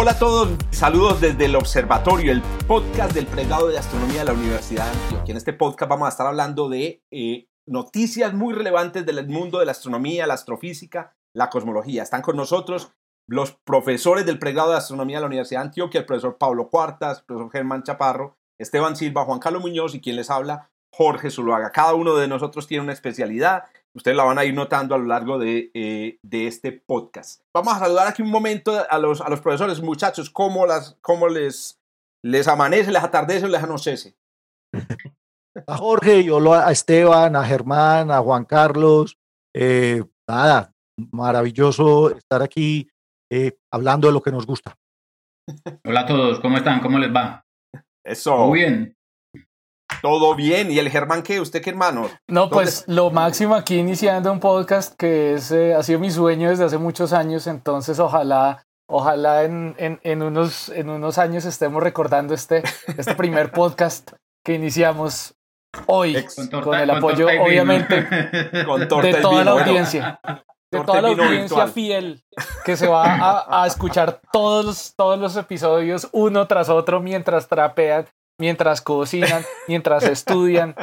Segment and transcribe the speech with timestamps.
[0.00, 4.32] Hola a todos, saludos desde el Observatorio, el podcast del pregrado de astronomía de la
[4.32, 5.32] Universidad de Antioquia.
[5.32, 9.66] En este podcast vamos a estar hablando de eh, noticias muy relevantes del mundo de
[9.66, 12.02] la astronomía, la astrofísica, la cosmología.
[12.02, 12.94] Están con nosotros
[13.28, 17.18] los profesores del pregrado de astronomía de la Universidad de Antioquia, el profesor Pablo Cuartas,
[17.18, 21.72] el profesor Germán Chaparro, Esteban Silva, Juan Carlos Muñoz y quien les habla, Jorge Zuluaga.
[21.72, 25.06] Cada uno de nosotros tiene una especialidad Ustedes la van a ir notando a lo
[25.06, 27.42] largo de, eh, de, este podcast.
[27.52, 31.28] Vamos a saludar aquí un momento a los, a los profesores, muchachos, cómo, las, cómo
[31.28, 31.80] les,
[32.24, 34.16] les amanece, les atardece o les anochece.
[35.66, 39.18] A Jorge, yo a Esteban, a Germán, a Juan Carlos.
[39.54, 40.72] Eh, nada,
[41.10, 42.88] maravilloso estar aquí
[43.30, 44.76] eh, hablando de lo que nos gusta.
[45.84, 46.80] Hola a todos, ¿cómo están?
[46.80, 47.44] ¿Cómo les va?
[48.04, 48.46] Eso.
[48.46, 48.96] Muy bien.
[50.02, 50.70] Todo bien.
[50.70, 51.40] ¿Y el Germán qué?
[51.40, 52.08] ¿Usted qué hermano?
[52.28, 56.50] No, pues lo máximo aquí iniciando un podcast que es, eh, ha sido mi sueño
[56.50, 61.82] desde hace muchos años, entonces ojalá, ojalá en, en, en, unos, en unos años estemos
[61.82, 62.62] recordando este,
[62.96, 64.12] este primer podcast
[64.44, 65.34] que iniciamos
[65.86, 66.16] hoy
[66.62, 70.20] con, el apoyo obviamente de toda la audiencia.
[70.70, 72.22] De toda la audiencia fiel
[72.64, 78.06] que se va a, a, escuchar todos, todos los episodios uno tras otro mientras trapean
[78.40, 80.74] mientras cocinan, mientras estudian.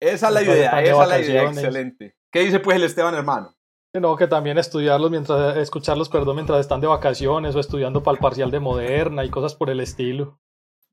[0.00, 2.16] Esa es la idea, esa es la idea, excelente.
[2.32, 3.54] ¿Qué dice pues el Esteban hermano?
[3.94, 8.20] No, que también estudiarlos mientras, escucharlos, perdón, mientras están de vacaciones o estudiando para el
[8.20, 10.38] parcial de moderna y cosas por el estilo.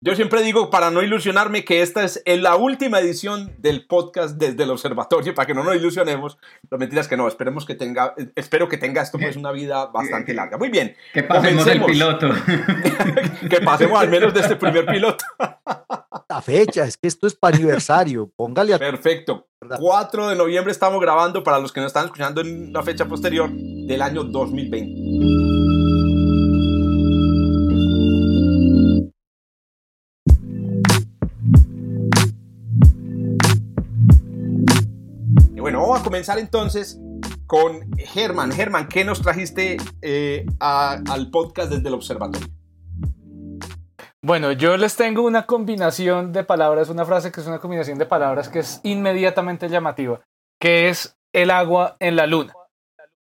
[0.05, 4.63] Yo siempre digo, para no ilusionarme, que esta es la última edición del podcast desde
[4.63, 6.37] el observatorio, para que no nos ilusionemos.
[6.69, 10.33] Lo mentiras que no, esperemos que tenga, espero que tenga esto pues una vida bastante
[10.33, 10.57] larga.
[10.57, 10.93] Muy bien.
[11.13, 12.31] Que pasemos el piloto.
[13.49, 15.23] que pasemos al menos de este primer piloto.
[16.27, 18.79] la fecha, es que esto es para aniversario, póngale a...
[18.79, 19.47] Perfecto.
[19.79, 23.49] 4 de noviembre estamos grabando, para los que nos están escuchando en una fecha posterior,
[23.49, 25.62] del año 2020.
[35.81, 36.99] Vamos a comenzar entonces
[37.47, 38.51] con Germán.
[38.51, 42.47] Germán, ¿qué nos trajiste eh, al podcast desde el observatorio?
[44.25, 48.05] Bueno, yo les tengo una combinación de palabras, una frase que es una combinación de
[48.05, 50.21] palabras que es inmediatamente llamativa,
[50.61, 52.53] que es el agua en la luna.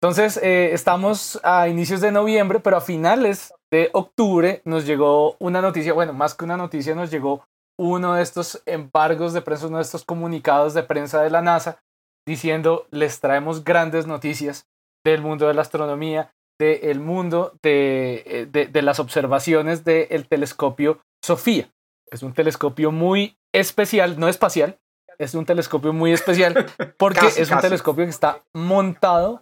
[0.02, 5.62] Entonces, eh, estamos a inicios de noviembre, pero a finales de octubre nos llegó una
[5.62, 7.44] noticia, bueno, más que una noticia, nos llegó
[7.80, 11.80] uno de estos embargos de prensa, uno de estos comunicados de prensa de la NASA,
[12.28, 14.68] diciendo les traemos grandes noticias
[15.04, 21.70] del mundo de la astronomía, del mundo de, eh, de, las observaciones del telescopio Sofía.
[22.12, 24.78] Es un telescopio muy especial, no espacial,
[25.18, 26.66] es un telescopio muy especial
[26.98, 29.40] porque es un telescopio que está montado,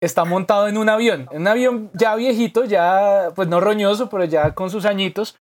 [0.00, 4.24] está montado en un avión, en un avión ya viejito, ya pues no roñoso, pero
[4.24, 5.36] ya con sus añitos,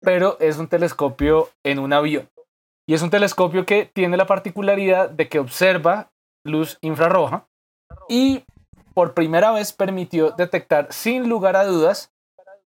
[0.00, 2.28] pero es un telescopio en un avión.
[2.88, 6.10] Y es un telescopio que tiene la particularidad de que observa
[6.48, 7.46] luz infrarroja
[8.08, 8.44] y
[8.94, 12.12] por primera vez permitió detectar sin lugar a dudas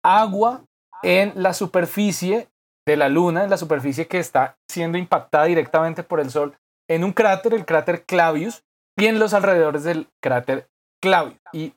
[0.04, 0.64] agua
[1.04, 2.48] en la superficie
[2.86, 6.58] de la Luna, en la superficie que está siendo impactada directamente por el Sol,
[6.90, 8.64] en un cráter, el cráter Clavius,
[8.98, 10.68] y en los alrededores del cráter
[11.02, 11.40] Clavius.
[11.54, 11.74] Y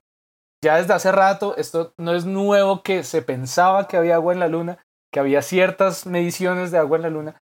[0.62, 4.40] ya desde hace rato, esto no es nuevo que se pensaba que había agua en
[4.40, 7.42] la Luna, que había ciertas mediciones de agua en la Luna,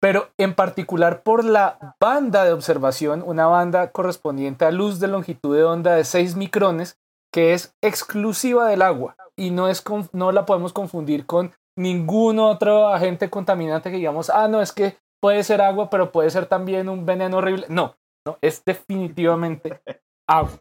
[0.00, 5.54] pero en particular por la banda de observación, una banda correspondiente a luz de longitud
[5.54, 6.98] de onda de 6 micrones,
[7.32, 12.88] que es exclusiva del agua y no, es no la podemos confundir con ningún otro
[12.88, 16.88] agente contaminante que digamos, ah, no, es que puede ser agua, pero puede ser también
[16.88, 17.66] un veneno horrible.
[17.68, 17.96] No,
[18.26, 19.80] no, es definitivamente
[20.28, 20.60] agua.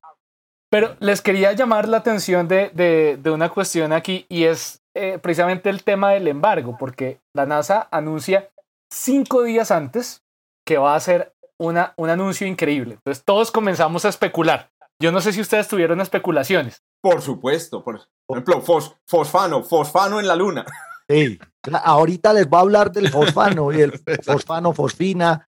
[0.72, 5.69] Pero les quería llamar la atención de, de, una cuestión aquí y es eh, precisamente
[5.69, 8.50] el tema del embargo, porque la NASA anuncia
[8.91, 10.24] cinco días antes
[10.65, 12.95] que va a ser una, un anuncio increíble.
[12.95, 14.71] Entonces todos comenzamos a especular.
[15.01, 16.83] Yo no sé si ustedes tuvieron especulaciones.
[17.01, 18.62] Por supuesto, por, ejemplo,
[19.06, 20.65] fosfano, fosfano en la luna.
[21.07, 21.39] Sí,
[21.83, 25.50] ahorita les voy a hablar del fosfano y el fosfano, fosfina,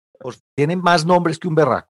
[0.55, 1.89] tienen más nombres que un berraco.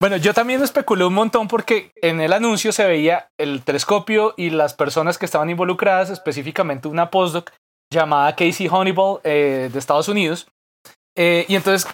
[0.00, 4.50] Bueno, yo también especulé un montón porque en el anuncio se veía el telescopio y
[4.50, 7.50] las personas que estaban involucradas, específicamente una postdoc
[7.92, 10.48] llamada Casey Honeyball eh, de Estados Unidos.
[11.16, 11.86] y entonces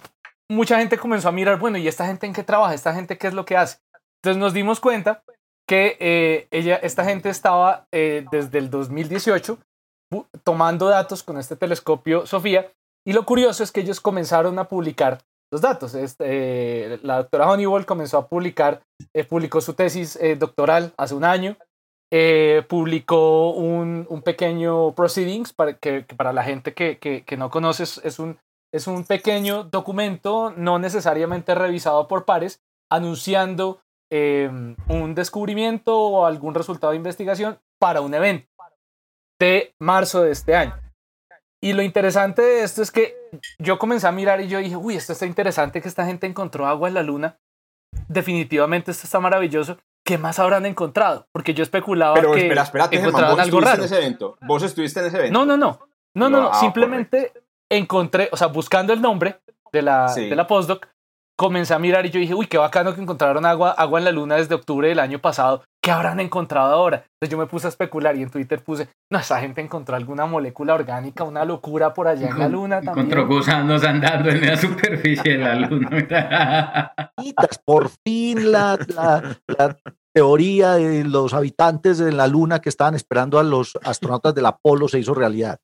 [0.49, 2.73] mucha gente comenzó a mirar, bueno, ¿y esta gente en qué trabaja?
[2.73, 3.79] ¿Esta gente qué es lo que hace?
[4.21, 5.23] Entonces nos dimos cuenta
[5.67, 9.59] que ella, esta gente estaba desde el 2018
[10.43, 12.71] tomando datos con este telescopio Sofía
[13.05, 15.19] y lo curioso es que ellos comenzaron a publicar
[15.51, 15.93] los datos.
[15.93, 18.81] Este, la doctora Honeywell comenzó a publicar,
[19.13, 21.57] eh, publicó su tesis eh, doctoral hace un año,
[22.15, 27.81] eh, publicó un, un, pequeño proceedings para, que, para la gente que, que, no conoce
[27.81, 28.37] es un,
[28.71, 32.61] es un pequeño documento no necesariamente revisado por pares
[32.91, 33.81] anunciando
[34.11, 38.47] em, un descubrimiento o algún resultado de investigación para un evento
[39.39, 40.79] de marzo de este año.
[41.63, 43.15] Y lo interesante de esto es que
[43.57, 46.67] yo comencé a mirar y yo dije, uy, esto está interesante que esta gente encontró
[46.67, 47.39] agua en la luna.
[48.07, 49.79] Definitivamente esto está maravilloso.
[50.05, 51.27] ¿Qué más habrán encontrado?
[51.31, 53.81] Porque yo especulaba Pero, que espera, espérate, encontraron Germán, ¿vos algo estuviste raro.
[53.81, 54.37] en ese evento?
[54.41, 55.39] ¿Vos estuviste en ese evento?
[55.39, 55.79] No, no, no.
[56.15, 56.49] No, no, no.
[56.51, 57.31] Ah, Simplemente
[57.71, 59.39] encontré, o sea, buscando el nombre
[59.71, 60.27] de la, Sí.
[60.29, 60.87] de la postdoc,
[61.37, 64.11] comencé a mirar y yo dije, uy, qué bacano que encontraron agua, agua en la
[64.11, 65.63] luna desde octubre del año pasado.
[65.83, 67.03] ¿Qué habrán encontrado ahora?
[67.19, 70.25] Entonces yo me puse a especular y en Twitter puse, no, esa gente encontró alguna
[70.25, 73.07] molécula orgánica, una locura por allá en la luna también.
[73.07, 75.89] Encontró gusanos andando en la superficie de la luna.
[77.65, 79.77] Por fin la, la- la
[80.15, 84.87] teoría de los habitantes de la luna que estaban esperando a los astronautas del Apolo
[84.87, 85.59] se hizo realidad.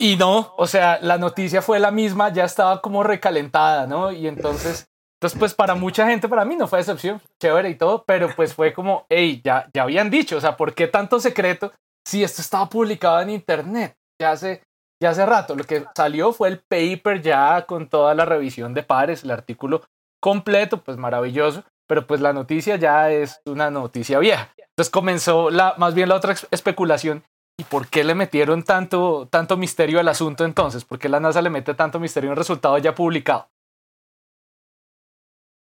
[0.00, 4.10] Y no, o sea, la noticia fue la misma, ya estaba como recalentada, ¿no?
[4.10, 4.86] Y entonces,
[5.20, 8.54] entonces pues para mucha gente, para mí no fue decepción, chévere y todo, pero pues
[8.54, 11.72] fue como, hey, ya, ya habían dicho, o sea, ¿por qué tanto secreto
[12.06, 13.94] si esto estaba publicado en internet?
[14.18, 14.62] Ya hace,
[14.98, 18.82] ya hace rato, lo que salió fue el paper ya con toda la revisión de
[18.82, 19.82] pares, el artículo
[20.22, 24.54] completo, pues maravilloso, pero pues la noticia ya es una noticia vieja.
[24.56, 27.24] Entonces comenzó la, más bien la otra especulación
[27.60, 30.86] ¿Y por qué le metieron tanto, tanto misterio al asunto entonces?
[30.86, 33.50] ¿Por qué la NASA le mete tanto misterio a un resultado ya publicado?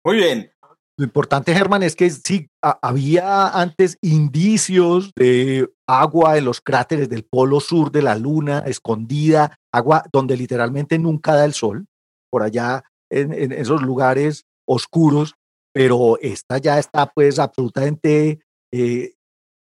[0.05, 0.51] Muy bien.
[0.95, 7.23] Lo importante, Germán, es que sí, había antes indicios de agua en los cráteres del
[7.23, 11.88] polo sur de la luna, escondida, agua donde literalmente nunca da el sol,
[12.29, 15.33] por allá en, en esos lugares oscuros,
[15.73, 18.39] pero esta ya está pues absolutamente
[18.71, 19.15] eh,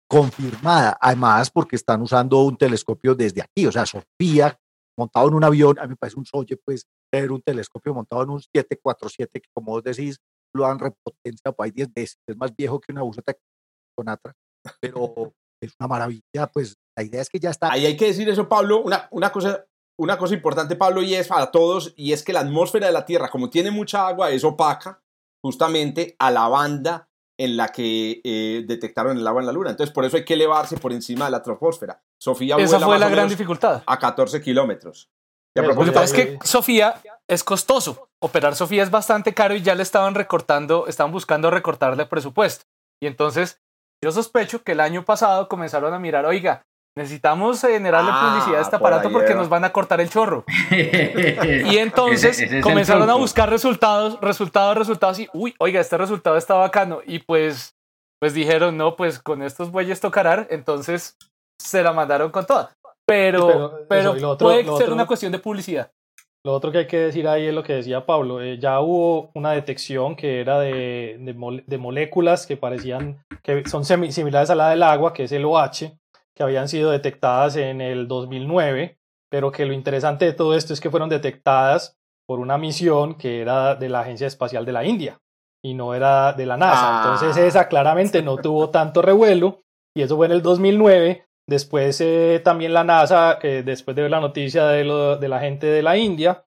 [0.08, 4.58] confirmada, además porque están usando un telescopio desde aquí, o sea, Sofía
[4.98, 8.22] montado en un avión, a mí me parece un solle pues tener un telescopio montado
[8.22, 10.18] en un 747 que como vos decís,
[10.54, 13.34] lo han repotenciado por ahí 10 veces, es más viejo que una buseta
[13.96, 14.34] con atrás,
[14.80, 15.32] pero
[15.62, 18.48] es una maravilla, pues la idea es que ya está Ahí hay que decir eso,
[18.48, 18.80] Pablo.
[18.82, 19.64] Una, una, cosa,
[19.98, 23.04] una cosa importante, Pablo, y es para todos, y es que la atmósfera de la
[23.04, 25.02] Tierra, como tiene mucha agua, es opaca
[25.44, 27.08] justamente a la banda
[27.38, 29.70] en la que eh, detectaron el agua en la Luna.
[29.70, 32.02] Entonces, por eso hay que elevarse por encima de la troposfera.
[32.20, 33.82] Sofía Esa vuela fue más la o gran menos dificultad.
[33.86, 35.08] a 14 kilómetros.
[35.54, 38.08] Lo que pasa es que Sofía es costoso.
[38.20, 42.64] Operar Sofía es bastante caro y ya le estaban recortando, estaban buscando recortarle presupuesto.
[43.00, 43.60] Y entonces
[44.02, 46.64] yo sospecho que el año pasado comenzaron a mirar, oiga,
[46.96, 50.44] necesitamos generarle Ah, publicidad a este aparato porque nos van a cortar el chorro.
[50.70, 57.00] y entonces comenzaron a buscar resultados, resultados, resultados y, uy, oiga, este resultado está bacano.
[57.06, 57.76] Y pues,
[58.20, 60.46] pues dijeron, no, pues con estos bueyes tocarán.
[60.50, 61.16] Entonces
[61.60, 62.76] se la mandaron con toda.
[63.08, 65.90] Pero, Pero eso, otro- puede ser otro- una cuestión de publicidad.
[66.44, 68.40] Lo otro que hay que decir ahí es lo que decía Pablo.
[68.40, 73.64] eh, ya hubo una detección que era de, de, mole- de moléculas que parecían que
[73.68, 75.96] son semi- similares a la del agua, que es el OH,
[76.36, 78.98] que habían sido detectadas en el 2009,
[79.30, 81.96] pero que lo interesante de todo esto es que fueron detectadas
[82.28, 85.18] por una misión que era de la Agencia Espacial de la India
[85.64, 86.80] y no era de la NASA.
[86.82, 87.02] Ah.
[87.14, 89.60] Entonces esa claramente no tuvo tanto revuelo
[89.96, 91.24] y eso fue en el 2009.
[91.48, 95.40] Después eh, también la NASA, eh, después de ver la noticia de, lo- de la
[95.40, 96.44] gente de la India,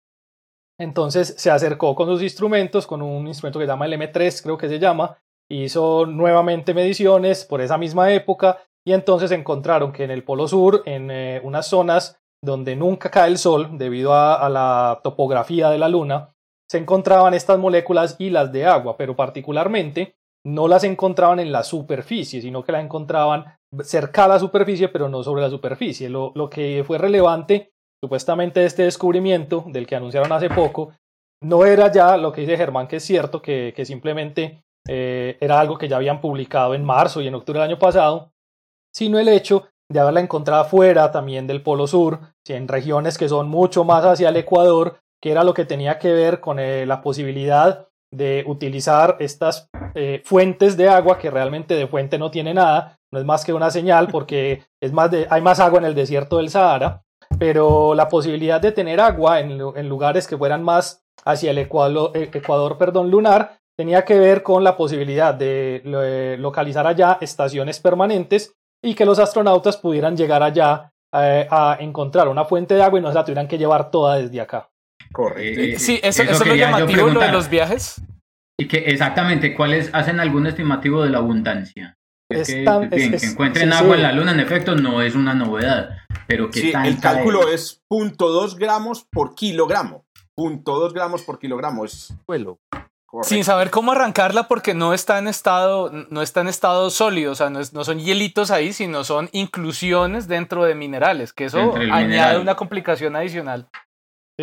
[0.80, 4.58] entonces se acercó con sus instrumentos, con un instrumento que se llama el M3, creo
[4.58, 5.18] que se llama,
[5.50, 10.84] hizo nuevamente mediciones por esa misma época y entonces encontraron que en el Polo Sur,
[10.86, 15.78] en eh, unas zonas donde nunca cae el sol debido a, a la topografía de
[15.78, 16.34] la Luna,
[16.70, 21.64] se encontraban estas moléculas y las de agua, pero particularmente no las encontraban en la
[21.64, 23.46] superficie, sino que las encontraban
[23.84, 26.10] cerca a la superficie, pero no sobre la superficie.
[26.10, 27.72] Lo, lo que fue relevante,
[28.04, 30.94] supuestamente, este descubrimiento, del que anunciaron hace poco,
[31.44, 35.60] no era ya lo que dice Germán, que es cierto, que, que simplemente eh, era
[35.60, 38.32] algo que ya habían publicado en marzo y en octubre del año pasado,
[38.94, 43.50] sino el hecho de haberla encontrado fuera también del Polo Sur, en regiones que son
[43.50, 47.02] mucho más hacia el Ecuador, que era lo que tenía que ver con eh, la
[47.02, 53.00] posibilidad de utilizar estas eh, fuentes de agua que realmente de fuente no tiene nada,
[53.12, 55.96] no es más que una señal porque es más de, hay más agua en el
[55.96, 57.04] desierto del Sahara,
[57.40, 62.12] pero la posibilidad de tener agua en, en lugares que fueran más hacia el ecuador,
[62.14, 68.54] ecuador perdón, lunar tenía que ver con la posibilidad de eh, localizar allá estaciones permanentes
[68.84, 73.02] y que los astronautas pudieran llegar allá eh, a encontrar una fuente de agua y
[73.02, 74.71] no se la tuvieran que llevar toda desde acá.
[75.12, 75.62] Correcto.
[75.62, 78.02] Eh, sí, eso, eso, es lo llamativo lo de los viajes.
[78.60, 81.98] Y que exactamente, ¿cuáles hacen algún estimativo de la abundancia?
[82.30, 85.98] Es que, bien, que encuentren agua en la luna, en efecto, no es una novedad.
[86.28, 90.06] Pero que sí, el cálculo es, 0.2 gramos por kilogramo.
[90.38, 92.60] 0.2 gramos por kilogramo es vuelo.
[93.24, 97.36] Sin saber cómo arrancarla porque no está en estado, no está en estado sólido, o
[97.36, 102.56] sea, no, son hielitos ahí, sino son inclusiones dentro de minerales, que eso añade una
[102.56, 103.68] complicación adicional.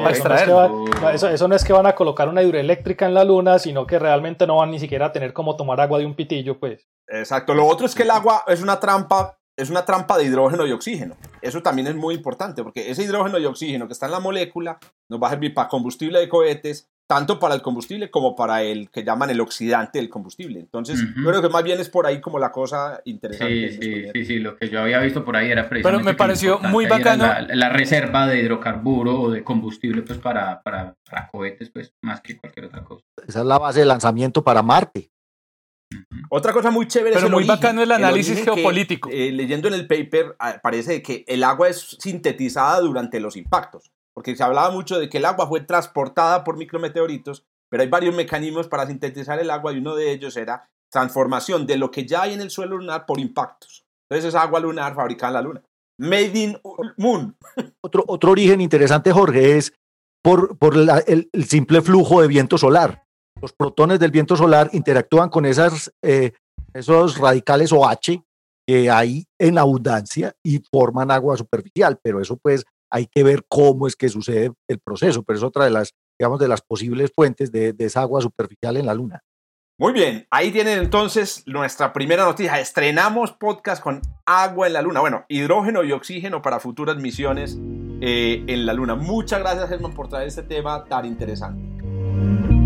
[0.07, 4.47] Eso, no es que van a colocar una hidroeléctrica en la luna, sino que realmente
[4.47, 6.89] no van ni siquiera a tener como tomar agua de un pitillo, pues.
[7.09, 7.55] Exacto.
[7.55, 10.73] Lo otro es que el agua es una trampa, es una trampa de hidrógeno y
[10.73, 11.17] oxígeno.
[11.43, 14.79] Eso también es muy importante, porque ese hidrógeno y oxígeno que está en la molécula
[15.09, 18.91] nos va a servir para combustible de cohetes, tanto para el combustible como para el
[18.91, 20.61] que llaman el oxidante del combustible.
[20.61, 23.73] Entonces, yo creo que más bien es por ahí como la cosa interesante.
[23.73, 26.05] Sí, sí, sí, sí, lo que yo había visto por ahí era precisamente...
[26.05, 27.25] Pero me pareció muy bacano.
[27.49, 30.97] La, reserva de hidrocarburo o de combustible pues para, para,
[31.33, 33.05] cohetes, pues más que cualquier otra cosa.
[33.27, 35.11] Esa es la base de lanzamiento para Marte.
[36.29, 39.09] Otra cosa muy chévere Pero muy bacano el análisis geopolítico.
[39.11, 43.91] Eh, leyendo en el paper, ah, parece que el agua es sintetizada durante los impactos
[44.19, 48.17] porque se hablaba mucho de que el agua fue transportada por micrometeoritos, pero hay varios
[48.17, 52.23] mecanismos para sintetizar el agua y uno de ellos era transformación de lo que ya
[52.23, 53.85] hay en el suelo lunar por impactos.
[54.11, 55.63] Entonces es agua lunar fabricada en la luna.
[56.01, 56.59] Made in
[56.97, 57.37] Moon.
[57.81, 59.73] Otro, otro origen interesante, Jorge, es
[60.21, 63.05] por, por el, simple flujo de viento solar.
[63.41, 66.33] Los protones del viento solar interactúan con esas, eh,
[66.75, 68.25] esos radicales OH
[68.67, 73.87] que hay en abundancia y forman agua superficial, pero eso pues hay que ver cómo
[73.87, 77.53] es que sucede el proceso, pero es otra de las, digamos, de las posibles fuentes
[77.53, 79.23] de, de esa agua superficial en la Luna.
[79.81, 82.59] Muy bien, ahí tienen entonces nuestra primera noticia.
[82.59, 84.99] Estrenamos podcast con agua en la Luna.
[84.99, 87.57] Bueno, hidrógeno y oxígeno para futuras misiones
[88.01, 88.97] eh, en la Luna.
[88.97, 92.58] Muchas gracias, Germán, por traer este tema tan interesante.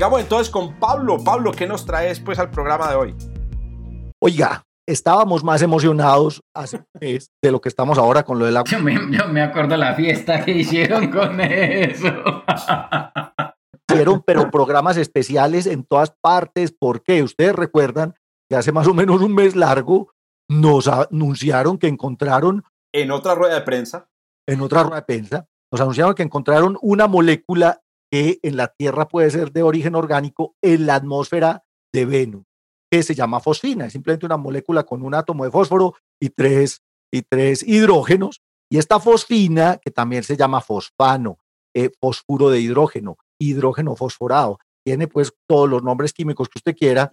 [0.00, 1.22] Sigamos entonces con Pablo.
[1.22, 3.14] Pablo, ¿qué nos traes pues al programa de hoy?
[4.18, 8.70] Oiga, estábamos más emocionados hace de lo que estamos ahora con lo del agua.
[8.70, 12.06] Yo me, yo me acuerdo la fiesta que hicieron con eso.
[13.90, 16.72] Hicieron, pero programas especiales en todas partes.
[16.72, 17.22] ¿Por qué?
[17.22, 18.14] Ustedes recuerdan
[18.48, 20.14] que hace más o menos un mes largo
[20.48, 22.64] nos anunciaron que encontraron...
[22.94, 24.08] En otra rueda de prensa.
[24.48, 25.46] En otra rueda de prensa.
[25.70, 30.56] Nos anunciaron que encontraron una molécula que en la Tierra puede ser de origen orgánico
[30.62, 32.44] en la atmósfera de Venus,
[32.90, 33.86] que se llama fosfina.
[33.86, 38.40] Es simplemente una molécula con un átomo de fósforo y tres, y tres hidrógenos.
[38.70, 41.38] Y esta fosfina, que también se llama fosfano,
[41.74, 47.10] eh, fósforo de hidrógeno, hidrógeno fosforado, tiene pues todos los nombres químicos que usted quiera.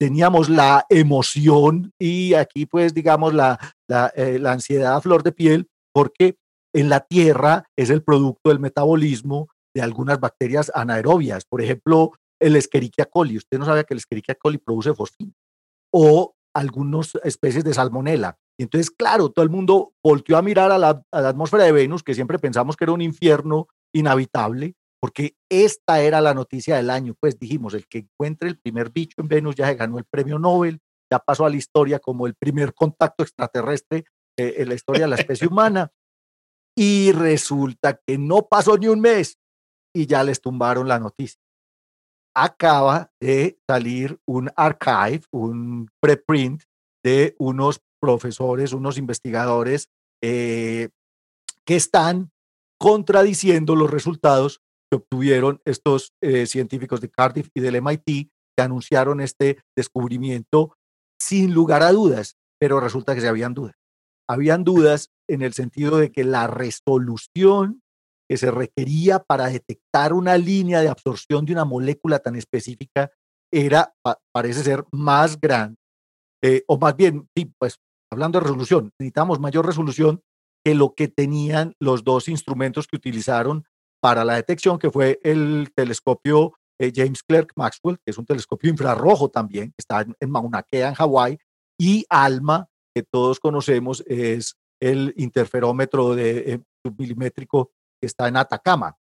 [0.00, 5.32] Teníamos la emoción y aquí pues digamos la, la, eh, la ansiedad a flor de
[5.32, 6.36] piel, porque
[6.72, 11.44] en la Tierra es el producto del metabolismo de algunas bacterias anaerobias.
[11.44, 13.36] Por ejemplo, el Escherichia coli.
[13.36, 15.32] Usted no sabe que el Escherichia coli produce fosfina.
[15.92, 18.36] O algunas especies de salmonela.
[18.58, 22.14] Y entonces, claro, todo el mundo volteó a mirar a la, atmósfera de Venus, que
[22.14, 27.14] siempre pensamos que era un infierno inhabitable, porque esta era la noticia del año.
[27.20, 30.38] Pues dijimos, el que encuentre el primer bicho en Venus ya se ganó el premio
[30.38, 34.04] Nobel, ya pasó a la historia como el primer contacto extraterrestre
[34.36, 35.92] eh, en la historia de la especie humana.
[36.76, 39.38] Y resulta que no pasó ni un mes
[39.94, 41.40] y ya les tumbaron la noticia.
[42.34, 46.62] Acaba de salir un archive, un preprint
[47.04, 49.88] de unos profesores, unos investigadores
[50.22, 50.90] eh,
[51.64, 52.30] que están
[52.78, 59.20] contradiciendo los resultados que obtuvieron estos eh, científicos de Cardiff y del MIT que anunciaron
[59.20, 60.74] este descubrimiento
[61.20, 63.76] sin lugar a dudas, pero resulta que se habían dudas.
[64.28, 67.82] Habían dudas en el sentido de que la resolución
[68.28, 73.10] que se requería para detectar una línea de absorción de una molécula tan específica
[73.50, 73.94] era,
[74.32, 75.76] parece ser, más grande,
[76.42, 77.78] eh, o más bien, sí, pues
[78.12, 80.22] hablando de resolución, necesitamos mayor resolución
[80.64, 83.64] que lo que tenían los dos instrumentos que utilizaron
[84.00, 88.70] para la detección, que fue el telescopio eh, James Clerk Maxwell, que es un telescopio
[88.70, 91.38] infrarrojo también, que está en, Mauna Kea, en Hawái,
[91.80, 96.60] y ALMA, que todos conocemos, es el interferómetro de, eh,
[98.00, 98.96] que está en Atacama.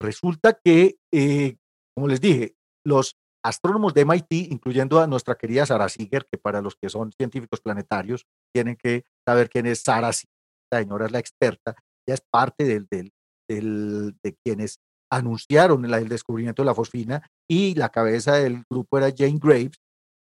[0.00, 1.56] Resulta que, eh,
[1.94, 6.60] como les dije, los astrónomos de MIT, incluyendo a nuestra querida Sara Seeger, que para
[6.60, 10.34] los que son científicos planetarios tienen que saber quién es Sara Seeger,
[10.72, 11.74] la señora es la experta,
[12.06, 13.12] ya es parte del, del,
[14.22, 14.78] de quienes
[15.10, 19.78] anunciaron el, el descubrimiento de la fosfina y la cabeza del grupo era Jane Graves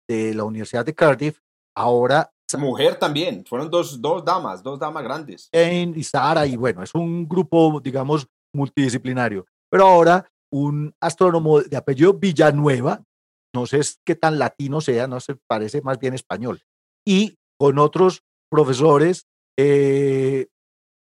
[0.10, 1.40] de la Universidad de Cardiff.
[1.76, 5.50] Ahora Mujer también, fueron dos, dos damas, dos damas grandes.
[5.54, 9.46] Jane y Sara, y bueno, es un grupo, digamos, multidisciplinario.
[9.70, 13.04] Pero ahora un astrónomo de apellido Villanueva,
[13.56, 16.62] no sé qué tan latino sea, no se parece más bien español,
[17.08, 19.28] y con otros profesores
[19.58, 20.48] eh,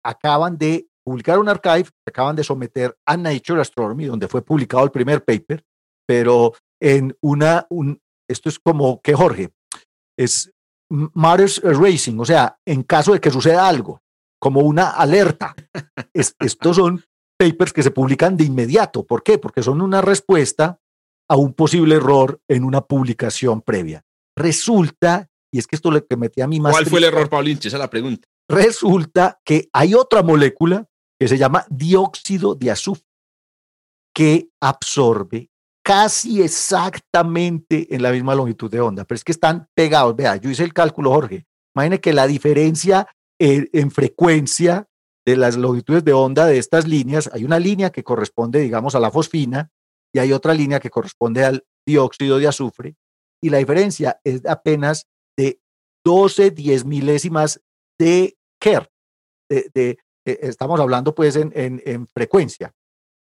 [0.04, 4.92] acaban de publicar un archive, acaban de someter a Nature Astronomy, donde fue publicado el
[4.92, 5.64] primer paper,
[6.08, 9.52] pero en una, un, esto es como que Jorge,
[10.18, 10.52] es
[10.92, 14.02] Matters Racing, o sea, en caso de que suceda algo,
[14.40, 15.56] como una alerta.
[16.14, 17.04] estos son
[17.38, 19.06] papers que se publican de inmediato.
[19.06, 19.38] ¿Por qué?
[19.38, 20.80] Porque son una respuesta
[21.30, 24.04] a un posible error en una publicación previa.
[24.38, 26.74] Resulta, y es que esto le que metí a mí más.
[26.74, 27.70] ¿Cuál fue el error, Paulinche?
[27.70, 28.28] Esa es la pregunta.
[28.50, 30.88] Resulta que hay otra molécula
[31.20, 33.06] que se llama dióxido de azufre
[34.14, 35.50] que absorbe
[35.84, 40.16] casi exactamente en la misma longitud de onda, pero es que están pegados.
[40.16, 41.46] Vea, yo hice el cálculo, Jorge.
[41.76, 43.08] Imagine que la diferencia
[43.40, 44.88] en, en frecuencia
[45.26, 49.00] de las longitudes de onda de estas líneas, hay una línea que corresponde, digamos, a
[49.00, 49.72] la fosfina
[50.14, 52.96] y hay otra línea que corresponde al dióxido de azufre,
[53.42, 55.08] y la diferencia es apenas
[55.38, 55.60] de
[56.06, 57.62] 12 diez milésimas
[58.00, 58.92] de Hertz.
[59.50, 62.74] De, eh, estamos hablando pues en, en, en frecuencia.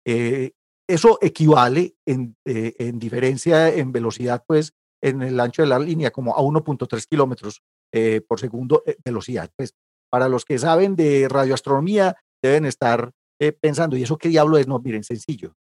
[0.05, 0.51] Eh,
[0.87, 6.11] eso equivale en, eh, en, diferencia en velocidad, pues en el ancho de la línea,
[6.11, 7.61] como a 1.3 kilómetros
[7.93, 9.49] eh, por segundo eh, velocidad.
[9.55, 9.73] Pues
[10.09, 13.11] para los que saben de radioastronomía, deben estar
[13.59, 14.67] pensando, ¿y eso qué diablo es?
[14.67, 15.55] No, miren, sencillo.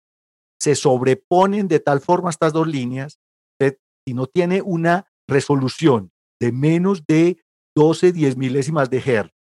[0.61, 3.19] Se sobreponen de tal forma estas dos líneas,
[3.59, 7.43] que si no tiene una resolución de menos de
[7.77, 9.35] 12 diez milésimas de Hertz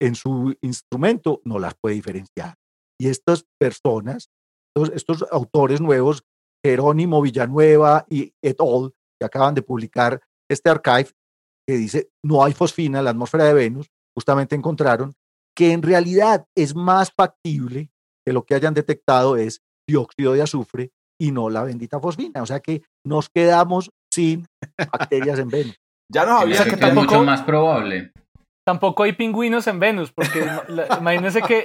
[0.00, 2.56] en su instrumento, no las puede diferenciar.
[2.98, 4.28] Y estas personas
[4.94, 6.24] estos, autores nuevos,
[6.64, 11.10] Jerónimo Villanueva y et al., que acaban de publicar este archive
[11.66, 15.14] que dice no hay fosfina en la atmósfera de Venus, justamente encontraron
[15.56, 17.90] que en realidad es más factible
[18.24, 22.42] que lo que hayan detectado es dióxido de azufre y no la bendita fosfina.
[22.42, 24.46] O sea que nos quedamos sin
[24.90, 25.76] bacterias en Venus.
[26.12, 28.10] Ya no había que, tampoco, es mucho más probable.
[28.66, 30.44] Tampoco hay pingüinos en Venus, porque
[30.98, 31.64] imagínense que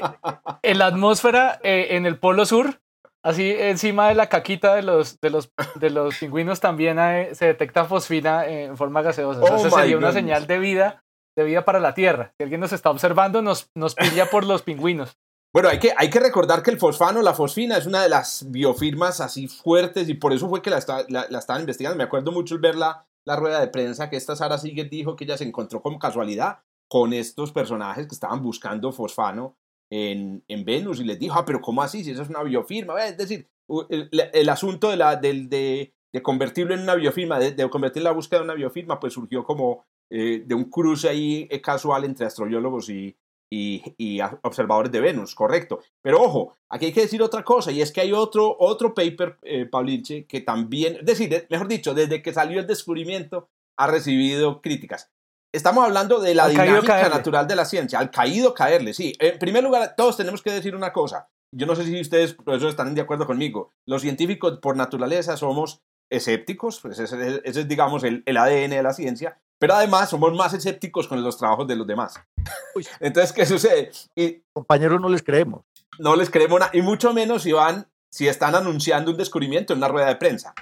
[0.61, 2.79] en la atmósfera, eh, en el polo sur,
[3.25, 6.97] Así encima de la caquita de los, de los, de los pingüinos también
[7.33, 9.41] se detecta fosfina en forma gaseosa.
[9.41, 11.03] Oh sería una señal de vida,
[11.35, 12.33] de vida para la Tierra.
[12.37, 15.17] Si alguien nos está observando, nos, nos pilla por los pingüinos.
[15.51, 18.45] Bueno, hay que, hay que recordar que el fosfano, la fosfina, es una de las
[18.51, 21.97] biofirmas así fuertes y por eso fue que la, la, estaban investigando.
[21.97, 25.15] Me acuerdo mucho el ver la, la rueda de prensa que esta Sara Sigue dijo
[25.15, 29.55] que ella se encontró como casualidad con estos personajes que estaban buscando fosfano
[29.89, 32.03] en, en, Venus y les dijo, ah, pero ¿cómo así?
[32.03, 33.05] Si eso es una biofirma.
[33.05, 33.47] Es decir,
[33.89, 38.03] el, el asunto de, la, de, de, de, convertirlo en una biofirma, de, de, convertir
[38.03, 42.05] la búsqueda en una biofirma, pues surgió como eh, de un cruce ahí eh, casual
[42.05, 43.15] entre astrobiólogos y,
[43.51, 45.79] y, y, observadores de Venus, correcto.
[46.01, 49.37] Pero ojo, aquí hay que decir otra cosa, y es que hay otro, otro paper,
[49.41, 54.61] eh, Paulinche, que también, es decir, mejor dicho, desde que salió el descubrimiento ha recibido
[54.61, 55.11] críticas.
[55.55, 59.13] Estamos hablando de la dinámica natural de la ciencia, al caído caerle, sí.
[59.19, 61.29] En primer lugar, todos tenemos que decir una cosa.
[61.53, 63.71] Yo no sé si ustedes, profesores, están de acuerdo conmigo.
[63.85, 69.39] Los científicos, por naturaleza, somos escépticos, pues ese, es, digamos, el, ADN de la ciencia,
[69.57, 72.19] pero además somos más escépticos con los trabajos de los demás.
[72.99, 73.91] Entonces, ¿qué sucede?
[74.13, 75.63] Y, Compañeros, no les creemos.
[75.99, 79.79] No les creemos nada, y mucho menos si van, si están anunciando un descubrimiento en
[79.79, 80.53] una rueda de prensa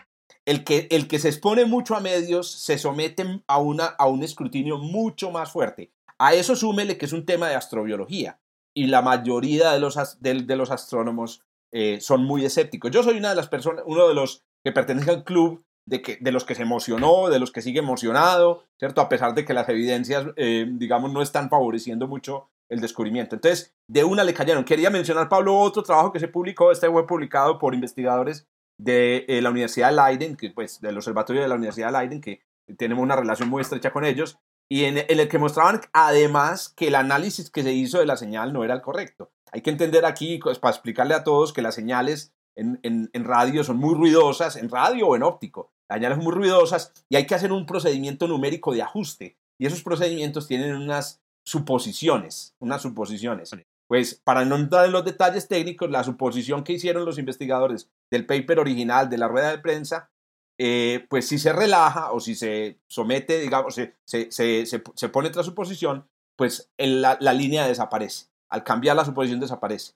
[0.45, 4.23] el que, el que se expone mucho a medios se somete a, una, a un
[4.23, 5.91] escrutinio mucho más fuerte.
[6.17, 8.39] A eso súmele que es un tema de astrobiología
[8.73, 12.91] y la mayoría de los, de, los astrónomos eh, son muy escépticos.
[12.91, 16.17] Yo soy una de las personas, uno de los que pertenece al club de, que,
[16.19, 19.01] de los que se emocionó, de los que sigue emocionado, ¿cierto?
[19.01, 23.35] A pesar de que las evidencias, eh, digamos, no están favoreciendo mucho el descubrimiento.
[23.35, 24.63] Entonces, de una le cayeron.
[24.63, 28.47] Quería mencionar, Pablo, otro trabajo que se publicó, este fue publicado por investigadores
[28.83, 32.21] de eh, la Universidad de Leiden, que, pues, del observatorio de la Universidad de Leiden,
[32.21, 32.41] que
[32.77, 36.95] tenemos una relación muy estrecha con ellos, y en, el que mostraban además que el
[36.95, 39.31] análisis que se hizo de la señal no era el correcto.
[39.51, 43.63] Hay que entender aquí, pues, para explicarle a todos, que las señales en, en, radio
[43.63, 47.35] son muy ruidosas, en radio o en óptico, las señales muy ruidosas y hay que
[47.35, 49.37] hacer un procedimiento numérico de ajuste.
[49.57, 53.51] Y esos procedimientos tienen unas suposiciones, unas suposiciones.
[53.87, 58.25] Pues para no entrar en los detalles técnicos, la suposición que hicieron los investigadores del
[58.25, 60.11] paper original de la rueda de prensa
[60.59, 65.29] eh, pues si se relaja o si se somete, digamos, se, se, se, se pone
[65.29, 68.27] tras su posición, pues la, la, línea desaparece.
[68.49, 69.93] Al cambiar la suposición desaparece.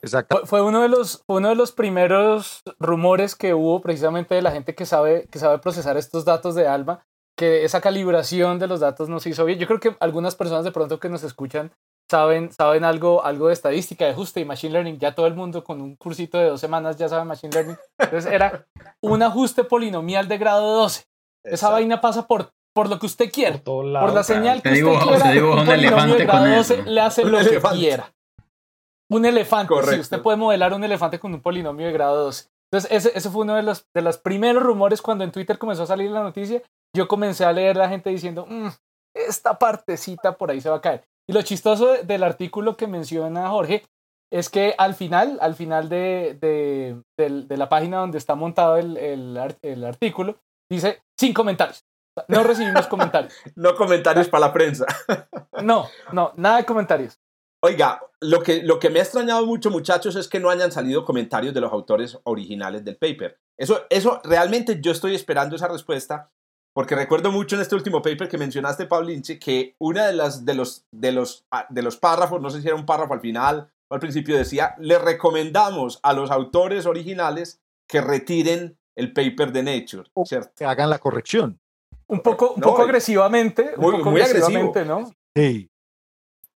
[0.00, 0.46] Exacto.
[0.46, 4.74] Fue uno de los, uno de los primeros rumores que hubo precisamente de la gente
[4.74, 7.04] que sabe, que sabe procesar estos datos de ALMA,
[7.36, 9.58] que esa calibración de los datos no se hizo bien.
[9.58, 11.72] Yo creo que algunas personas de pronto que nos escuchan
[12.10, 14.98] saben, saben algo, algo de estadística, de ajuste y machine learning.
[14.98, 17.76] Ya todo el mundo con un cursito de dos semanas ya sabe machine learning.
[17.98, 18.66] Entonces era
[19.00, 21.04] un ajuste polinomial de grado 12.
[21.44, 23.58] Esa vaina pasa por, por lo que usted quiera.
[23.58, 25.46] Por, la señal que usted quiera.
[25.46, 28.12] un, elefante con 12 le hace lo que quiera.
[29.10, 29.74] Un elefante.
[29.90, 32.48] Sí, usted puede modelar un elefante con un polinomio de grado 12.
[32.70, 35.84] Entonces, ese, ese fue uno de los, de los primeros rumores cuando en Twitter comenzó
[35.84, 36.62] a salir la noticia.
[36.94, 38.68] Yo comencé a leer la gente diciendo, mm,
[39.14, 41.04] esta partecita por ahí se va a caer.
[41.28, 43.84] Y lo chistoso del artículo que menciona Jorge
[44.30, 48.96] es que al final, al final de, de, de, la página donde está montado el,
[48.96, 50.38] el, el, artículo,
[50.70, 51.84] dice sin comentarios.
[52.28, 53.34] No recibimos comentarios.
[53.56, 54.86] no comentarios para la prensa.
[55.62, 57.18] no, no, nada de comentarios.
[57.62, 61.04] Oiga, lo que, lo que me ha extrañado mucho, muchachos, es que no hayan salido
[61.04, 63.38] comentarios de los autores originales del paper.
[63.58, 66.30] Eso, eso realmente yo estoy esperando esa respuesta,
[66.78, 70.54] porque recuerdo mucho en este último paper que mencionaste, Paulinche, que una de las de
[70.54, 73.68] los, de los, ah, de los párrafos, no sé si era un párrafo al final
[73.90, 79.64] o al principio, decía, le recomendamos a los autores originales que retiren el paper de
[79.64, 80.52] Nature, ¿cierto?
[80.56, 81.58] Que hagan la corrección.
[82.06, 85.12] Un poco, un poco agresivamente, muy, un poco muy agresivamente, ¿no?
[85.34, 85.68] Sí.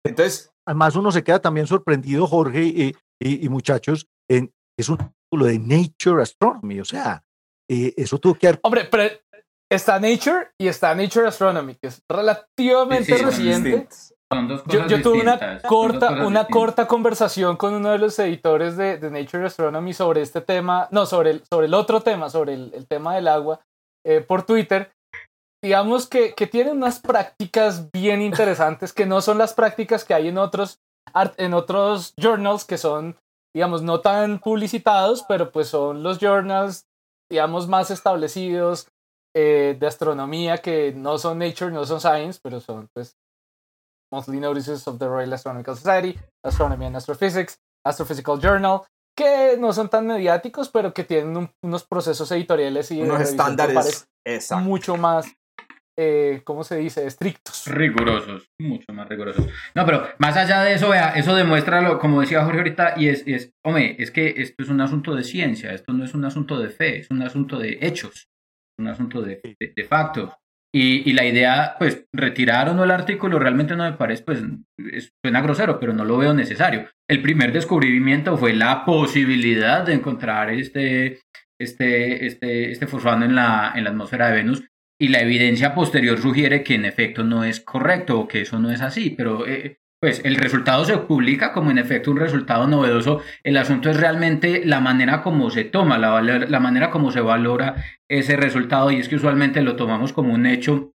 [0.03, 5.59] Entonces, Además, uno se queda también sorprendido, Jorge y, muchachos, en, es un artículo de
[5.59, 7.23] Nature Astronomy, o sea,
[7.69, 9.03] eh, eso tuvo que Hombre, pero
[9.71, 13.87] está Nature y está Nature Astronomy, que es relativamente reciente.
[14.67, 19.09] Yo, yo, tuve una corta, una corta conversación con uno de los editores de, de,
[19.09, 22.85] Nature Astronomy sobre este tema, no, sobre el, sobre el otro tema, sobre el, el
[22.85, 23.61] tema del agua,
[24.05, 24.91] eh, por Twitter.
[25.63, 30.27] Digamos que, que tiene unas prácticas bien interesantes que no son las prácticas que hay
[30.27, 30.79] en otros,
[31.37, 33.17] en otros journals que son,
[33.55, 36.85] digamos, no tan publicitados, pero pues son los journals,
[37.31, 38.87] digamos, más establecidos
[39.35, 43.17] eh, de astronomía que no son Nature, no son Science, pero son pues
[44.11, 48.81] Monthly Notices of the Royal Astronomical Society, Astronomy and Astrophysics, Astrophysical Journal,
[49.15, 54.07] que no son tan mediáticos, pero que tienen unos procesos editoriales y unos estándares
[54.61, 55.27] mucho más
[56.01, 57.05] eh, ¿cómo se dice?
[57.05, 57.65] Estrictos.
[57.67, 59.45] Rigurosos, mucho más rigurosos.
[59.75, 63.09] No, pero más allá de eso, vea, eso demuestra, lo, como decía Jorge ahorita, y
[63.09, 66.23] es, es, hombre, es que esto es un asunto de ciencia, esto no es un
[66.23, 68.28] asunto de fe, es un asunto de hechos,
[68.79, 70.33] un asunto de, de, factos.
[70.73, 74.43] Y, y, la idea, pues, retirar o no el artículo realmente no me parece, pues,
[75.23, 76.87] suena grosero, pero no lo veo necesario.
[77.07, 81.21] El primer descubrimiento fue la posibilidad de encontrar este,
[81.59, 84.63] este, este, este fosfano en la, en la atmósfera de Venus
[85.01, 88.69] y la evidencia posterior sugiere que en efecto no es correcto o que eso no
[88.69, 93.21] es así, pero eh, pues el resultado se publica como en efecto un resultado novedoso.
[93.43, 97.75] El asunto es realmente la manera como se toma, la, la manera como se valora
[98.09, 100.93] ese resultado y es que usualmente lo tomamos como un hecho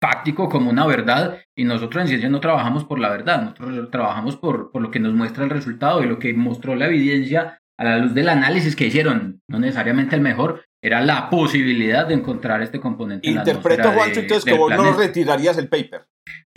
[0.00, 4.36] fáctico, como una verdad y nosotros en ciencia no trabajamos por la verdad, nosotros trabajamos
[4.36, 7.84] por, por lo que nos muestra el resultado y lo que mostró la evidencia a
[7.84, 12.60] la luz del análisis que hicieron, no necesariamente el mejor, era la posibilidad de encontrar
[12.60, 13.28] este componente.
[13.30, 16.02] Interpreto, Juan, entonces que vos no retirarías el paper.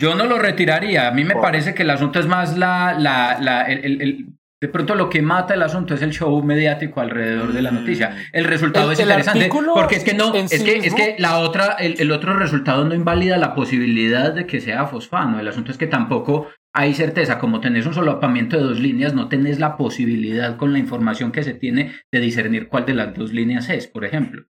[0.00, 1.08] Yo no lo retiraría.
[1.08, 4.26] A mí me parece que el asunto es más la, la, la el, el,
[4.60, 8.10] de pronto lo que mata el asunto es el show mediático alrededor de la noticia.
[8.10, 8.14] Mm.
[8.32, 12.00] El resultado es interesante porque es que no, es que, es que la otra, el,
[12.00, 15.38] el, otro resultado no invalida la posibilidad de que sea fosfano.
[15.38, 19.28] El asunto es que tampoco hay certeza, como tenés un solapamiento de dos líneas, no
[19.28, 23.32] tenés la posibilidad con la información que se tiene de discernir cuál de las dos
[23.32, 24.46] líneas es, por ejemplo.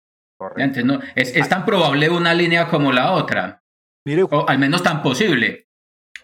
[0.56, 3.63] Entonces, no, es, es, tan probable una línea como la otra.
[4.30, 5.68] O al menos tan posible.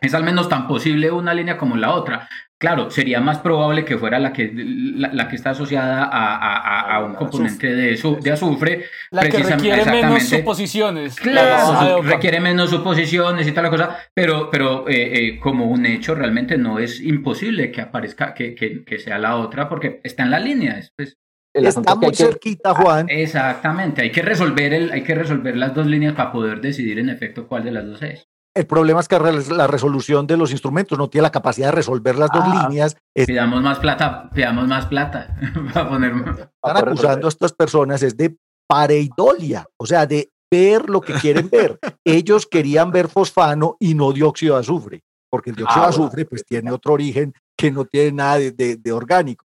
[0.01, 2.27] Es al menos tan posible una línea como la otra.
[2.59, 7.05] Claro, sería más probable que fuera la que, la, que está asociada a, a, a
[7.05, 8.85] un componente de, su, de azufre.
[9.11, 11.17] La que requiere menos suposiciones.
[11.17, 16.15] Claro, requiere menos suposiciones y tal la cosa, pero, pero eh, eh, como un hecho
[16.15, 20.31] realmente no es imposible que aparezca, que, que, que sea la otra, porque está en
[20.31, 20.81] la línea.
[20.97, 21.19] Pues,
[21.55, 23.07] está muy cerquita, Juan.
[23.09, 27.09] Exactamente, hay que, resolver el, hay que resolver las dos líneas para poder decidir en
[27.09, 28.27] efecto cuál de las dos es.
[28.55, 32.19] El problema es que la resolución de los instrumentos no tiene la capacidad de resolver
[32.19, 32.67] las dos ah.
[32.69, 32.97] líneas.
[33.15, 35.37] Pidamos más plata, pidamos más plata.
[35.73, 36.13] para poner...
[36.13, 38.37] Están acusando a estas personas es de
[38.69, 41.79] pareidolia, o sea, de ver lo que quieren ver.
[42.05, 46.25] Ellos querían ver fosfano y no dióxido de azufre, porque el dióxido de ah, azufre
[46.25, 49.45] pues tiene otro origen que no tiene nada de, orgánico.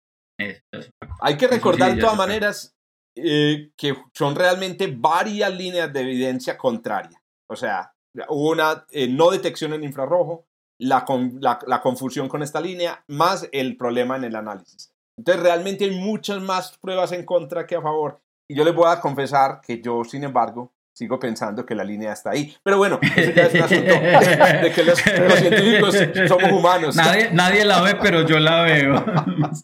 [1.20, 2.76] Hay que recordar de todas maneras
[3.16, 7.20] eh, que son realmente varias líneas de evidencia contraria.
[7.48, 7.92] O sea,
[8.28, 10.46] hubo una eh, no detección en infrarrojo,
[10.80, 11.04] la,
[11.40, 14.92] la, la, confusión con esta línea, más el problema en el análisis.
[15.16, 18.20] Entonces, realmente hay muchas más pruebas en contra que a favor.
[18.48, 22.12] Y yo les voy a confesar que yo, sin embargo, sigo pensando que la línea
[22.12, 22.52] está ahí.
[22.64, 23.92] Pero bueno, eso ya es un asunto
[24.62, 26.96] de que los, científicos somos humanos.
[26.96, 29.04] Nadie, nadie, la ve, pero yo la veo.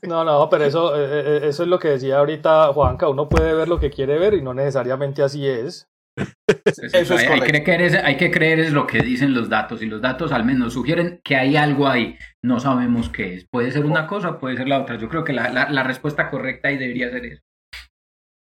[0.03, 3.09] No, no, pero eso, eh, eh, eso es lo que decía ahorita Juanca.
[3.09, 5.89] Uno puede ver lo que quiere ver y no necesariamente así es.
[6.77, 9.83] Eso es hay, hay, que creer, hay que creer es lo que dicen los datos
[9.83, 12.17] y los datos al menos sugieren que hay algo ahí.
[12.43, 13.47] No sabemos qué es.
[13.51, 14.97] Puede ser una cosa, puede ser la otra.
[14.97, 17.43] Yo creo que la, la, la respuesta correcta ahí debería ser eso.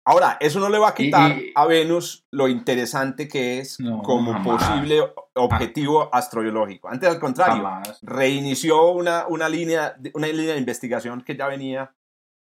[0.06, 5.00] Ahora, eso no le va a quitar a Venus lo interesante que es como posible
[5.34, 6.88] objetivo astrobiológico.
[6.88, 7.66] Antes, al contrario,
[8.02, 11.94] reinició una, una, línea, una línea de investigación que ya venía.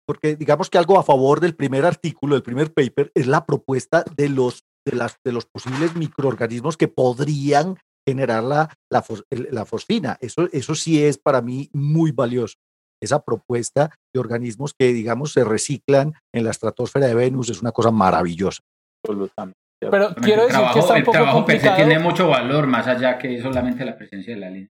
[0.06, 4.04] Porque digamos que algo a favor del primer artículo, del primer paper, es la propuesta
[4.16, 9.04] de los, de las, de los posibles microorganismos que podrían generar la, la,
[9.50, 10.16] la fosfina.
[10.20, 12.58] Eso, eso sí es para mí muy valioso
[13.02, 17.72] esa propuesta de organismos que, digamos, se reciclan en la estratosfera de Venus es una
[17.72, 18.60] cosa maravillosa.
[19.04, 19.58] Absolutamente.
[19.80, 21.76] Pero quiero decir que está un poco trabajo complicado.
[21.76, 24.68] tiene mucho valor más allá que solamente la presencia de la línea.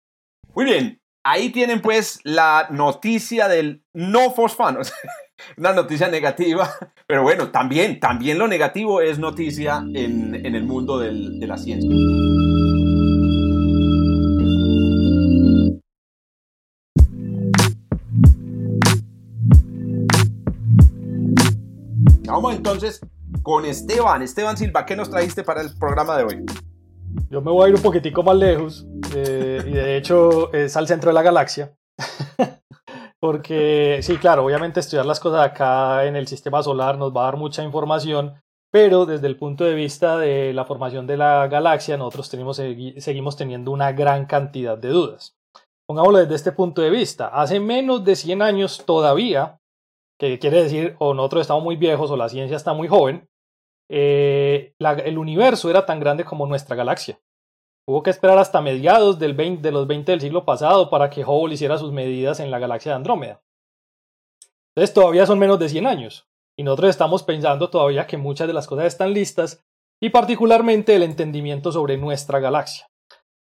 [0.54, 4.82] Muy bien, ahí tienen pues la noticia del no fosfano.
[5.58, 6.70] Una noticia negativa,
[7.08, 11.58] pero bueno, también, también lo negativo es noticia en, en el mundo del, de la
[11.58, 11.90] ciencia.
[22.30, 23.02] Vamos entonces
[23.42, 24.22] con Esteban.
[24.22, 26.46] Esteban Silva, ¿qué nos trajiste para el programa de hoy?
[27.32, 30.88] Yo me voy a ir un poquitico más lejos eh, y de hecho es al
[30.88, 31.76] centro de la galaxia.
[33.20, 37.26] Porque sí, claro, obviamente estudiar las cosas acá en el sistema solar nos va a
[37.26, 38.36] dar mucha información,
[38.72, 42.62] pero desde el punto de vista de la formación de la galaxia, nosotros tenemos,
[42.98, 45.36] seguimos teniendo una gran cantidad de dudas.
[45.88, 47.28] Pongámoslo desde este punto de vista.
[47.30, 49.60] Hace menos de 100 años todavía
[50.20, 53.28] que quiere decir o nosotros estamos muy viejos o la ciencia está muy joven,
[53.90, 57.20] eh, el universo era tan grande como nuestra galaxia.
[57.88, 61.26] Hubo que esperar hasta mediados del 20, de los 20 del siglo pasado para que
[61.26, 63.42] Hubble hiciera sus medidas en la galaxia de Andrómeda.
[64.76, 68.54] Entonces todavía son menos de 100 años y nosotros estamos pensando todavía que muchas de
[68.54, 69.66] las cosas están listas
[70.02, 72.88] y particularmente el entendimiento sobre nuestra galaxia.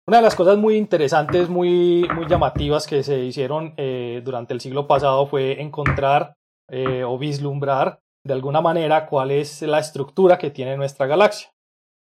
[0.08, 4.62] Una de las cosas muy interesantes, muy, muy llamativas que se hicieron eh, durante el
[4.62, 6.38] siglo pasado fue encontrar
[6.70, 11.54] eh, o vislumbrar de alguna manera cuál es la estructura que tiene nuestra galaxia.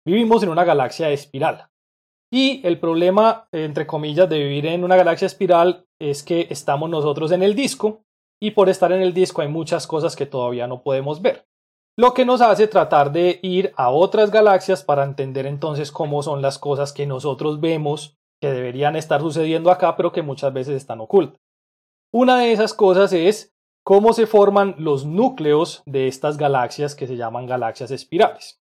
[0.06, 1.68] Vivimos en una galaxia espiral.
[2.32, 7.32] Y el problema, entre comillas, de vivir en una galaxia espiral es que estamos nosotros
[7.32, 8.02] en el disco
[8.40, 11.46] y por estar en el disco hay muchas cosas que todavía no podemos ver.
[11.98, 16.42] Lo que nos hace tratar de ir a otras galaxias para entender entonces cómo son
[16.42, 21.00] las cosas que nosotros vemos que deberían estar sucediendo acá, pero que muchas veces están
[21.00, 21.40] ocultas.
[22.12, 23.55] Una de esas cosas es
[23.86, 28.60] cómo se forman los núcleos de estas galaxias que se llaman galaxias espirales.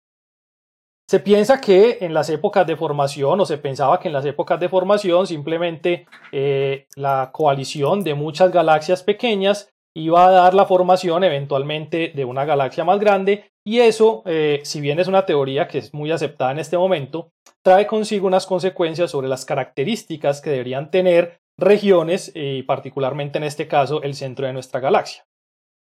[1.11, 4.61] Se piensa que en las épocas de formación, o se pensaba que en las épocas
[4.61, 11.25] de formación simplemente eh, la coalición de muchas galaxias pequeñas iba a dar la formación
[11.25, 15.79] eventualmente de una galaxia más grande y eso, eh, si bien es una teoría que
[15.79, 17.33] es muy aceptada en este momento,
[17.65, 23.67] trae consigo unas consecuencias sobre las características que deberían tener regiones y particularmente en este
[23.67, 25.27] caso el centro de nuestra galaxia.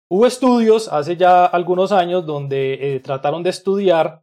[0.10, 4.22] Hubo estudios hace ya algunos años donde eh, trataron de estudiar,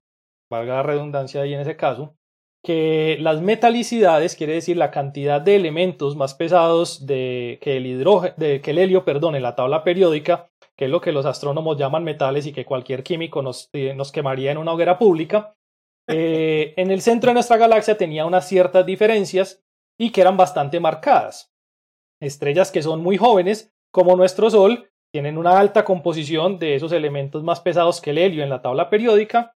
[0.50, 2.14] valga la redundancia ahí en ese caso,
[2.62, 8.34] que las metalicidades, quiere decir la cantidad de elementos más pesados de, que, el hidrógeno,
[8.36, 11.78] de, que el helio perdón, en la tabla periódica, que es lo que los astrónomos
[11.78, 15.54] llaman metales y que cualquier químico nos, eh, nos quemaría en una hoguera pública,
[16.06, 19.62] eh, en el centro de nuestra galaxia tenía unas ciertas diferencias
[20.00, 21.52] y que eran bastante marcadas.
[22.22, 27.42] Estrellas que son muy jóvenes, como nuestro Sol, tienen una alta composición de esos elementos
[27.42, 29.54] más pesados que el helio en la tabla periódica,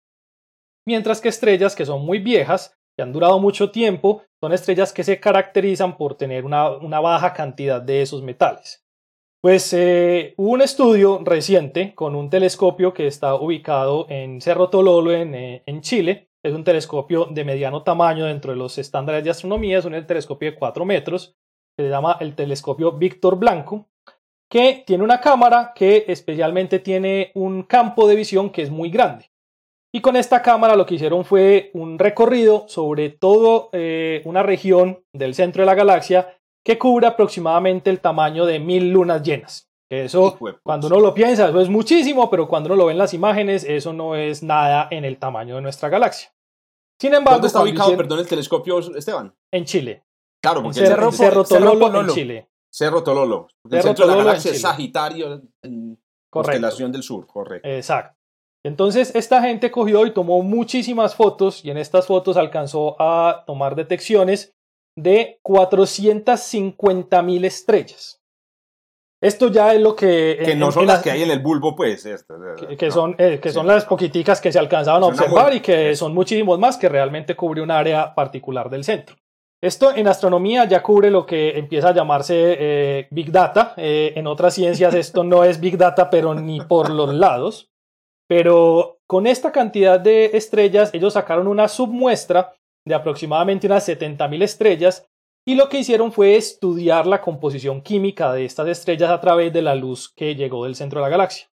[0.85, 5.05] mientras que estrellas que son muy viejas, que han durado mucho tiempo, son estrellas que
[5.05, 8.83] se caracterizan por tener una, baja cantidad de esos metales.
[9.41, 15.13] Pues eh, hubo un estudio reciente con un telescopio que está ubicado en Cerro Tololo,
[15.13, 19.29] en, eh, en Chile, es un telescopio de mediano tamaño dentro de los estándares de
[19.29, 21.35] astronomía, es un telescopio de 4 metros,
[21.77, 23.87] que se llama el telescopio Víctor Blanco,
[24.51, 29.31] que tiene una cámara que especialmente tiene un campo de visión que es muy grande.
[29.95, 35.03] Y con esta cámara lo que hicieron fue un recorrido sobre toda eh, una región
[35.13, 39.69] del centro de la galaxia que cubre aproximadamente el tamaño de mil lunas llenas.
[39.91, 43.13] Eso, cuando uno lo piensa, eso es muchísimo, pero cuando uno lo ve en las
[43.13, 46.32] imágenes, eso no es nada en el tamaño de nuestra galaxia.
[47.03, 49.35] Sin embargo, ¿Dónde está ubicado, perdón, el telescopio, Esteban?
[49.51, 50.05] en Chile,
[50.41, 52.07] Claro, en porque Cerro, el, Cerro Cerro Tololo, en.
[52.07, 52.49] Chile.
[52.71, 53.47] Cerro Tololo.
[53.61, 54.61] Porque el Cerro centro de la en galaxia es.
[54.61, 55.99] Sagitario, en Correcto.
[56.29, 57.67] constelación del sur, correcto.
[57.67, 58.17] Exacto.
[58.65, 63.75] Entonces, esta gente cogió y tomó muchísimas fotos y en estas fotos alcanzó a tomar
[63.75, 64.53] detecciones
[64.97, 68.21] de 450 mil estrellas.
[69.23, 70.37] Esto ya es lo que...
[70.43, 72.05] que en- no en- son en las que hay en el bulbo, pues.
[72.05, 72.91] esto, que, que no.
[72.91, 73.55] son, eh, que Sí.
[73.55, 77.35] son las poquiticas que se alcanzaban a observar y que son muchísimos más que realmente
[77.35, 79.15] cubre un área particular del centro.
[79.61, 83.73] Esto en astronomía ya cubre lo que empieza a llamarse eh, Big Data.
[83.77, 87.69] Eh, en otras ciencias esto no es Big Data, pero ni por los lados.
[88.27, 92.53] Pero con esta cantidad de estrellas, ellos sacaron una submuestra
[92.85, 95.07] de aproximadamente unas 70.000 estrellas
[95.45, 99.61] y lo que hicieron fue estudiar la composición química de estas estrellas a través de
[99.61, 101.47] la luz que llegó del centro de la galaxia.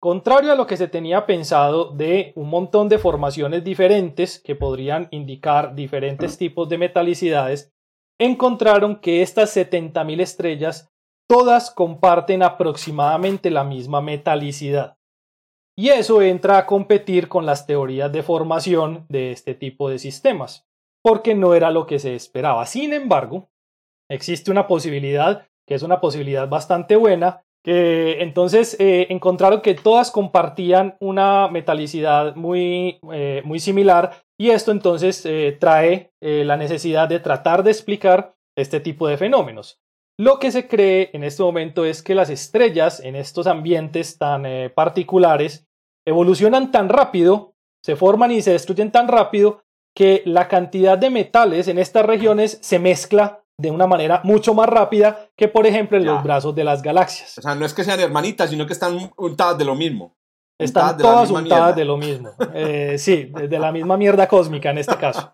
[0.00, 5.08] Contrario a lo que se tenía pensado de un montón de formaciones diferentes que podrían
[5.10, 7.72] indicar diferentes tipos de metalicidades,
[8.18, 10.88] encontraron que estas 70.000 estrellas
[11.28, 14.96] todas comparten aproximadamente la misma metalicidad.
[15.76, 20.67] Y eso entra a competir con las teorías de formación de este tipo de sistemas,
[21.02, 22.66] porque no era lo que se esperaba.
[22.66, 23.48] Sin embargo,
[24.10, 30.10] existe una posibilidad, que es una posibilidad bastante buena, que entonces eh, encontraron que todas
[30.10, 37.20] compartían una metalicidad muy, eh, muy similar y esto entonces eh, trae la necesidad de
[37.20, 39.80] tratar de explicar este tipo de fenómenos.
[40.18, 44.44] Lo que se cree en este momento es que las estrellas en estos ambientes tan
[44.74, 45.66] particulares
[46.06, 49.62] evolucionan tan rápido, se forman y se destruyen tan rápido
[49.94, 54.68] que la cantidad de metales en estas regiones se mezcla de una manera mucho más
[54.68, 56.12] rápida que, por ejemplo, en Ya.
[56.12, 57.36] los brazos de las galaxias.
[57.38, 60.14] O sea, no es que sean hermanitas, sino que están untadas de lo mismo.
[60.60, 61.76] Están untadas de todas misma untadas mierda.
[61.76, 62.30] de lo mismo.
[62.54, 65.32] Eh, sí, de de la misma mierda cósmica en este caso.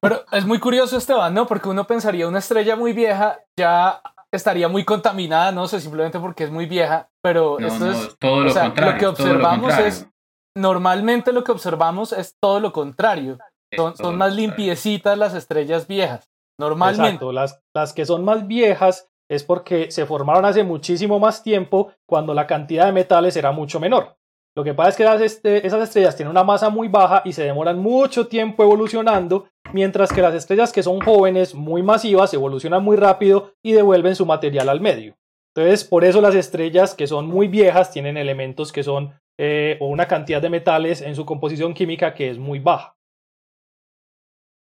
[0.00, 1.46] Pero es muy curioso, Esteban, ¿no?
[1.46, 4.00] Porque uno pensaría una estrella muy vieja ya
[4.32, 8.16] estaría muy contaminada, no sé, simplemente porque es muy vieja, pero No, esto no, es
[8.18, 8.92] todo lo o sea, contrario.
[8.92, 9.86] Lo que todo lo observamos contrario.
[9.86, 10.06] es
[10.54, 13.38] normalmente lo que observamos es todo lo contrario.
[13.74, 16.30] Son, son más limpiecitas las estrellas viejas.
[16.58, 17.06] Normalmente.
[17.06, 21.92] Exacto, las, las que son más viejas es porque se formaron hace muchísimo más tiempo
[22.08, 24.16] cuando la cantidad de metales era mucho menor.
[24.56, 27.32] Lo que pasa es que las este- esas estrellas tienen una masa muy baja y
[27.32, 32.82] se demoran mucho tiempo evolucionando, mientras que las estrellas que son jóvenes, muy masivas, evolucionan
[32.82, 35.16] muy rápido y devuelven su material al medio.
[35.54, 39.88] Entonces, por eso las estrellas que son muy viejas tienen elementos que son eh, o
[39.88, 42.95] una cantidad de metales en su composición química que es muy baja.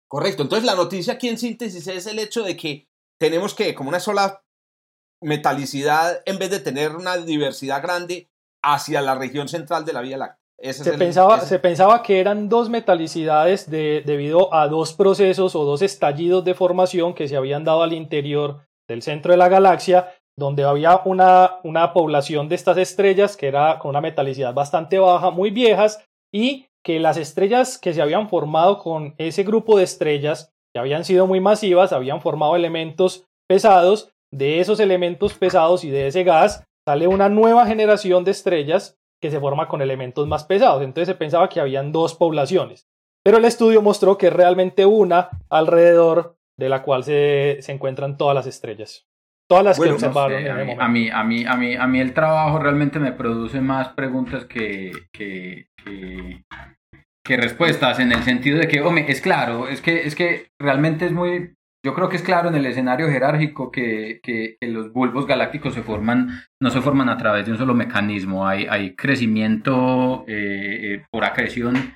[0.09, 0.43] Correcto.
[0.43, 2.87] Entonces, la noticia aquí en síntesis es el hecho de que
[3.19, 4.41] tenemos que, como una sola
[5.21, 8.29] metalicidad, en vez de tener una diversidad grande,
[8.63, 10.39] hacia la región central de la Vía Láctea.
[10.57, 14.93] Ese Se el- pensaba, ese- se pensaba que eran dos metalicidades de- debido a dos
[14.93, 19.37] procesos o dos estallidos de formación que se habían dado al interior del centro de
[19.37, 24.53] la galaxia, donde había una, una población de estas estrellas que era con una metalicidad
[24.53, 29.77] bastante baja, muy viejas, y que las estrellas que se habían formado con ese grupo
[29.77, 35.83] de estrellas, que habían sido muy masivas, habían formado elementos pesados, de esos elementos pesados
[35.83, 40.27] y de ese gas sale una nueva generación de estrellas que se forma con elementos
[40.27, 40.83] más pesados.
[40.83, 42.85] Entonces se pensaba que habían dos poblaciones.
[43.23, 48.17] Pero el estudio mostró que es realmente una alrededor de la cual se, se encuentran
[48.17, 49.07] todas las estrellas.
[49.49, 50.83] Todas las Bueno, que no observaron sé, en a, el mí, momento.
[50.83, 54.45] a, mí, a, mí, a, mí, a mí el trabajo realmente me produce más preguntas
[54.45, 56.43] que, que, que,
[57.25, 61.05] que respuestas, en el sentido de que, hombre, es claro, es que, es que realmente
[61.07, 64.93] es muy, yo creo que es claro en el escenario jerárquico que, que, que los
[64.93, 66.29] bulbos galácticos se forman,
[66.61, 71.25] no se forman a través de un solo mecanismo, hay, hay crecimiento eh, eh, por
[71.25, 71.95] acreción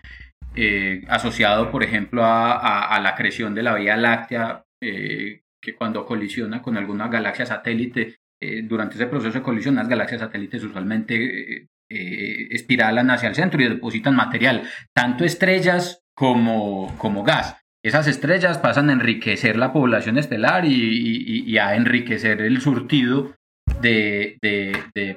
[0.56, 2.54] eh, asociado, por ejemplo, a,
[2.96, 8.16] a- la acreción de la Vía Láctea, eh, que cuando colisiona con alguna galaxia satélite,
[8.42, 13.36] eh, durante ese proceso de colisión, las galaxias satélites usualmente eh, eh, espiralan hacia el
[13.36, 14.64] centro y depositan material,
[14.94, 17.58] tanto estrellas como, como gas.
[17.84, 23.34] Esas estrellas pasan a enriquecer la población estelar y, a enriquecer el surtido
[23.82, 24.38] de,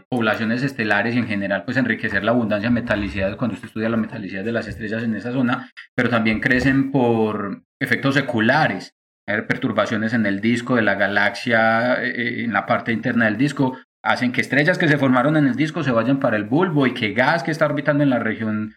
[0.09, 3.97] poblaciones estelares y en general pues enriquecer la abundancia de metalicidades cuando usted estudia la
[3.97, 8.95] metalicidad de las estrellas en esa zona, pero también crecen por efectos seculares,
[9.27, 14.33] perturbaciones en el disco de la galaxia, eh, en la parte interna del disco, hacen
[14.33, 17.13] que estrellas que se formaron en el disco se vayan para el bulbo y que
[17.13, 18.75] gas que está orbitando en la región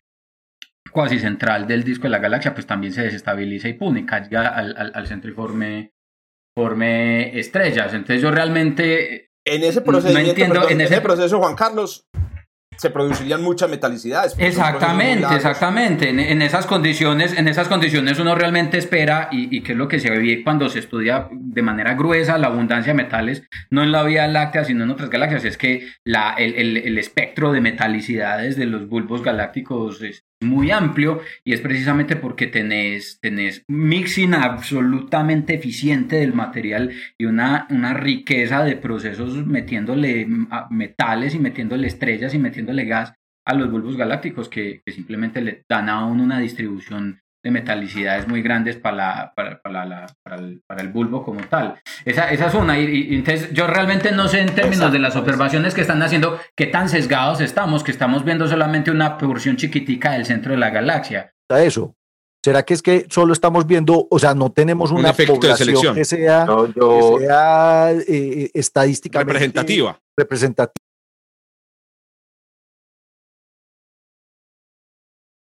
[0.91, 4.47] cuasi central del disco de la galaxia pues también se desestabiliza y pum, y caiga
[4.47, 5.91] al, al, al centro y forme,
[6.55, 7.93] forme estrellas.
[7.93, 11.01] Entonces yo realmente En ese procedimiento, en, ese...
[11.01, 12.05] proceso, Juan Carlos,
[12.77, 14.35] se producirían muchas metalicidades.
[14.37, 16.09] Exactamente, exactamente.
[16.09, 19.99] En, esas condiciones, en esas condiciones uno realmente espera, y, y que es lo que
[19.99, 24.03] se ve cuando se estudia de manera gruesa la abundancia de metales, no en la
[24.03, 28.65] Vía Láctea, sino en otras galaxias, es que la, el, el, espectro de metalicidades de
[28.65, 36.17] los bulbos galácticos es muy amplio y es precisamente porque tenés, tenés mixing absolutamente eficiente
[36.17, 40.27] del material y una, una riqueza de procesos metiéndole
[40.69, 43.13] metales y metiéndole estrellas y metiéndole gas
[43.45, 48.41] a los bulbos galácticos que, simplemente le dan a uno una distribución de metalicidades muy
[48.41, 51.75] grandes para, la, para, para, la, para, el, para, el, bulbo como tal.
[52.03, 52.79] Esa, esa es una.
[52.79, 56.65] Y, entonces yo realmente no sé en términos de las observaciones que están haciendo qué
[56.65, 61.35] tan sesgados estamos, que estamos viendo solamente una porción chiquitica del centro de la galaxia.
[61.49, 61.95] Eso.
[62.43, 65.39] ¿Será que es que solo estamos viendo, o sea, no tenemos una población
[65.93, 69.99] que sea, que sea eh, estadísticamente representativa?
[70.17, 70.83] representativa?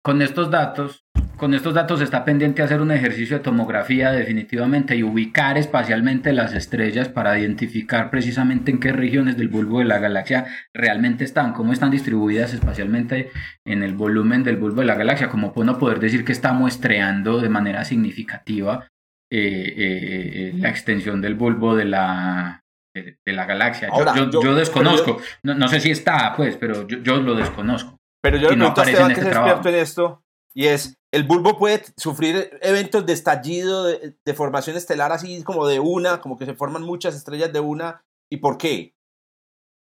[0.03, 1.05] Con estos datos,
[1.43, 6.55] con estos datos está pendiente hacer un ejercicio de tomografía definitivamente y ubicar espacialmente las
[6.55, 11.72] estrellas para identificar precisamente en qué regiones del bulbo de la galaxia realmente están, cómo
[11.72, 13.32] están distribuidas espacialmente
[13.66, 17.40] en el volumen del bulbo de la galaxia, como no poder decir que está muestreando
[17.40, 18.86] de manera significativa
[19.28, 22.62] eh, eh, eh, la extensión del bulbo de la,
[22.95, 23.88] de, la galaxia.
[24.30, 27.97] yo, desconozco, no, sé si está, pues, pero yo, lo desconozco.
[28.22, 30.22] Pero yo le pregunto a Esteban, que es este experto en esto,
[30.55, 35.80] y es, el bulbo puede sufrir eventos de estallido, de, formación estelar así como de
[35.80, 38.05] una, como que se forman muchas estrellas de una.
[38.30, 38.94] ¿Y por qué?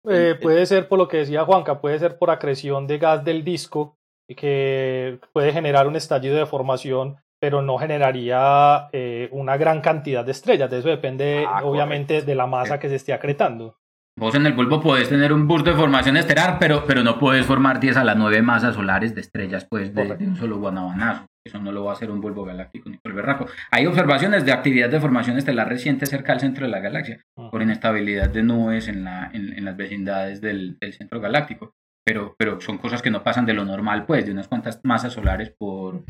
[0.07, 3.43] Eh, puede ser por lo que decía Juanca, puede ser por acreción de gas del
[3.43, 3.97] disco,
[4.37, 10.33] que puede generar un estallido de formación, pero no generaría eh, una gran cantidad de
[10.33, 10.71] estrellas.
[10.71, 13.77] De eso depende, ah, obviamente, de la masa que se esté acretando.
[14.17, 17.45] Vos en el bulbo podés tener un burst de formación estelar, pero, pero no puedes
[17.45, 21.27] formar 10 a las 9 masas solares de estrellas pues, de, un solo guanabanazo.
[21.45, 23.47] Eso no lo va a hacer un bulbo galáctico ni por el berraco.
[23.73, 27.61] Hay observaciones de actividad de formación estelar reciente cerca del centro de la galaxia, por
[27.61, 31.73] inestabilidad de nubes en, la, en, las vecindades del, centro galáctico.
[32.07, 35.13] Pero, pero son cosas que no pasan de lo normal, pues, de unas cuantas masas
[35.13, 36.05] solares por,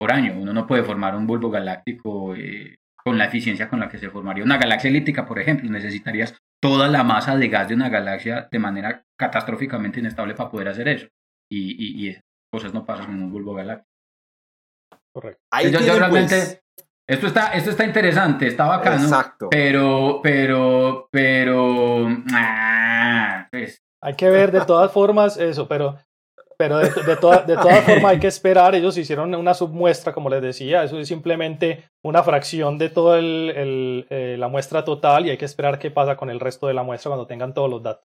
[0.00, 0.34] por año.
[0.38, 4.08] Uno no puede formar un bulbo galáctico eh, con la eficiencia con la que se
[4.08, 5.68] formaría una galaxia elíptica, por ejemplo.
[5.68, 10.68] Necesitarías toda la masa de gas de una galaxia de manera catastróficamente inestable para poder
[10.68, 11.08] hacer eso.
[11.50, 12.18] Y, y,
[12.52, 13.88] cosas no pasan en un bulbo galáctico.
[15.14, 15.42] Correcto.
[15.50, 16.62] realmente,
[17.08, 19.02] esto está, esto está interesante, está bacano.
[19.02, 19.48] Exacto.
[19.50, 23.82] Pero, pero, pero, ah, pues.
[24.02, 25.98] Hay que ver de todas formas eso, pero
[26.56, 30.28] pero de, de, toda, de todas formas hay que esperar, ellos hicieron una submuestra, como
[30.28, 35.30] les decía, eso es simplemente una fracción de toda el, eh, la muestra total y
[35.30, 37.82] hay que esperar qué pasa con el resto de la muestra cuando tengan todos los
[37.82, 38.06] datos.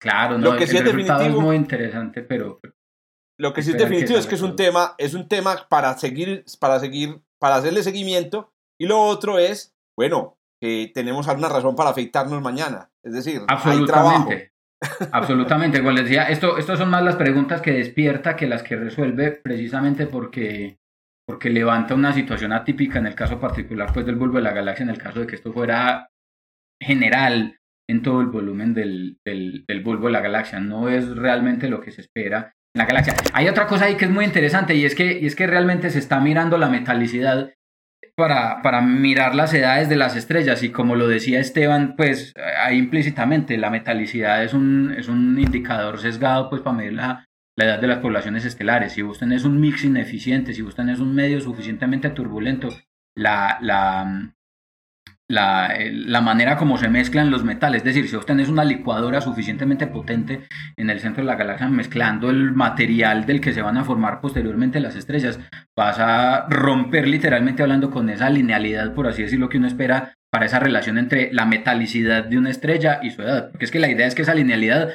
[0.00, 2.60] Claro, no, lo que sí es definitivo, muy interesante, pero...
[3.36, 6.44] Lo que sí es definitivo es que es un tema, es un tema para seguir,
[6.60, 8.52] para seguir, para hacerle seguimiento.
[8.78, 13.84] Y lo otro es, bueno, que tenemos alguna razón para afectarnos mañana, es decir, hay
[13.86, 14.30] trabajo.
[15.12, 19.32] Absolutamente, igual decía, esto, esto son más las preguntas que despierta que las que resuelve
[19.32, 20.78] precisamente porque,
[21.26, 24.84] porque levanta una situación atípica en el caso particular pues del bulbo de la galaxia,
[24.84, 26.08] en el caso de que esto fuera
[26.82, 27.58] general
[27.88, 31.80] en todo el volumen del, del, del bulbo de la galaxia, no es realmente lo
[31.80, 33.14] que se espera en la galaxia.
[33.32, 35.90] Hay otra cosa ahí que es muy interesante y es que, y es que realmente
[35.90, 37.52] se está mirando la metalicidad
[38.16, 42.78] para, para mirar las edades de las estrellas y como lo decía Esteban, pues ahí
[42.78, 47.80] implícitamente la metalicidad es un, es un indicador sesgado pues para medir la, la edad
[47.80, 48.92] de las poblaciones estelares.
[48.92, 52.68] Si vos tenés un mix ineficiente, si vos tenés un medio suficientemente turbulento,
[53.16, 54.34] la, la,
[55.28, 57.78] la, la, manera como se mezclan los metales.
[57.78, 60.46] Es decir, si vos una licuadora suficientemente potente
[60.76, 64.20] en el centro de la galaxia mezclando el material del que se van a formar
[64.20, 65.40] posteriormente las estrellas,
[65.76, 70.46] vas a romper literalmente hablando con esa linealidad, por así decirlo, que uno espera para
[70.46, 73.50] esa relación entre la metalicidad de una estrella y su edad.
[73.50, 74.90] Porque es que la idea es que esa linealidad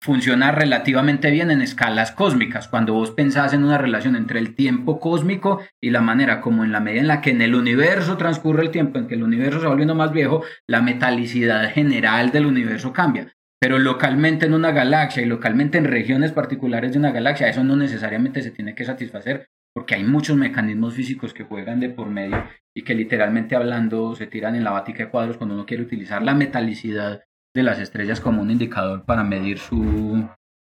[0.00, 2.68] funciona relativamente bien en escalas cósmicas.
[2.68, 6.72] Cuando vos pensás en una relación entre el tiempo cósmico y la manera como en
[6.72, 9.58] la medida en la que en el universo transcurre el tiempo, en que el universo
[9.58, 13.34] se va volviendo más viejo, la metalicidad general del universo cambia.
[13.60, 17.76] Pero localmente en una galaxia y localmente en regiones particulares de una galaxia, eso no
[17.76, 22.44] necesariamente se tiene que satisfacer porque hay muchos mecanismos físicos que juegan de por medio
[22.74, 26.22] y que literalmente hablando se tiran en la batica de cuadros cuando uno quiere utilizar
[26.22, 27.22] la metalicidad
[27.54, 30.28] de las estrellas como un indicador para medir su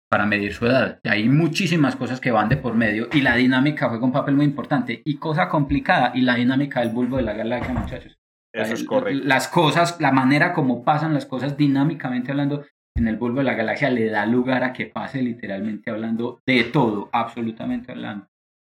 [0.09, 1.01] para medir su edad.
[1.05, 4.45] hay muchísimas cosas que van de por medio y la dinámica juega un papel muy
[4.45, 8.16] importante y cosa complicada y la dinámica del bulbo de la galaxia, muchachos.
[8.53, 9.27] Eso es correcto.
[9.27, 12.64] Las cosas, la manera como pasan las cosas dinámicamente hablando
[12.95, 16.64] en el bulbo de la galaxia le da lugar a que pase literalmente hablando de
[16.64, 18.29] todo, absolutamente hablando.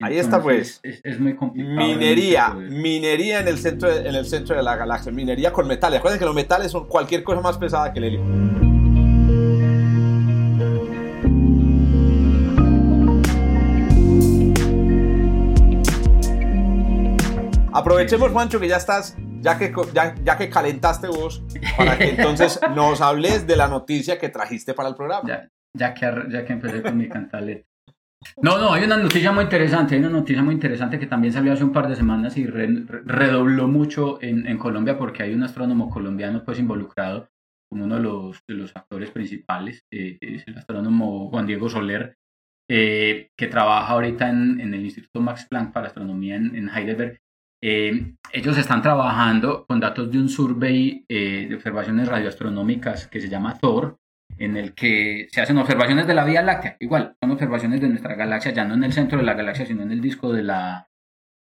[0.02, 0.80] Ahí está pues.
[0.82, 1.76] Es, muy complicado.
[1.76, 6.00] Minería, minería en el, centro de, en el centro de la galaxia, minería con metales.
[6.00, 8.22] Acuérdense que los metales son cualquier cosa más pesada que el helio.
[17.74, 21.44] Aprovechemos, Juancho, que ya estás, ya que, ya, ya que calentaste vos,
[21.78, 25.28] para que entonces nos hables de la noticia que trajiste para el programa.
[25.28, 27.69] Ya, ya, que, ya que empecé con mi cantaleta.
[28.42, 31.54] No, no, hay una noticia muy interesante, hay una noticia muy interesante que también salió
[31.54, 35.90] hace un par de semanas y redobló mucho en, en, Colombia porque hay un astrónomo
[35.90, 37.30] colombiano pues involucrado
[37.70, 42.18] como uno de los, de los actores principales, eh, es el astrónomo Juan Diego Soler,
[42.70, 47.20] eh, que trabaja ahorita en, en, el Instituto Max Planck para Astronomía en, en Heidelberg.
[47.62, 53.28] Eh, ellos están trabajando con datos de un survey eh, de observaciones radioastronómicas que se
[53.28, 53.98] llama THOR,
[54.40, 56.78] en el que se hacen observaciones de la Vía Láctea.
[56.80, 59.84] Igual, son observaciones de nuestra galaxia, ya no en el centro de la galaxia, sino
[59.84, 60.88] en el disco de la,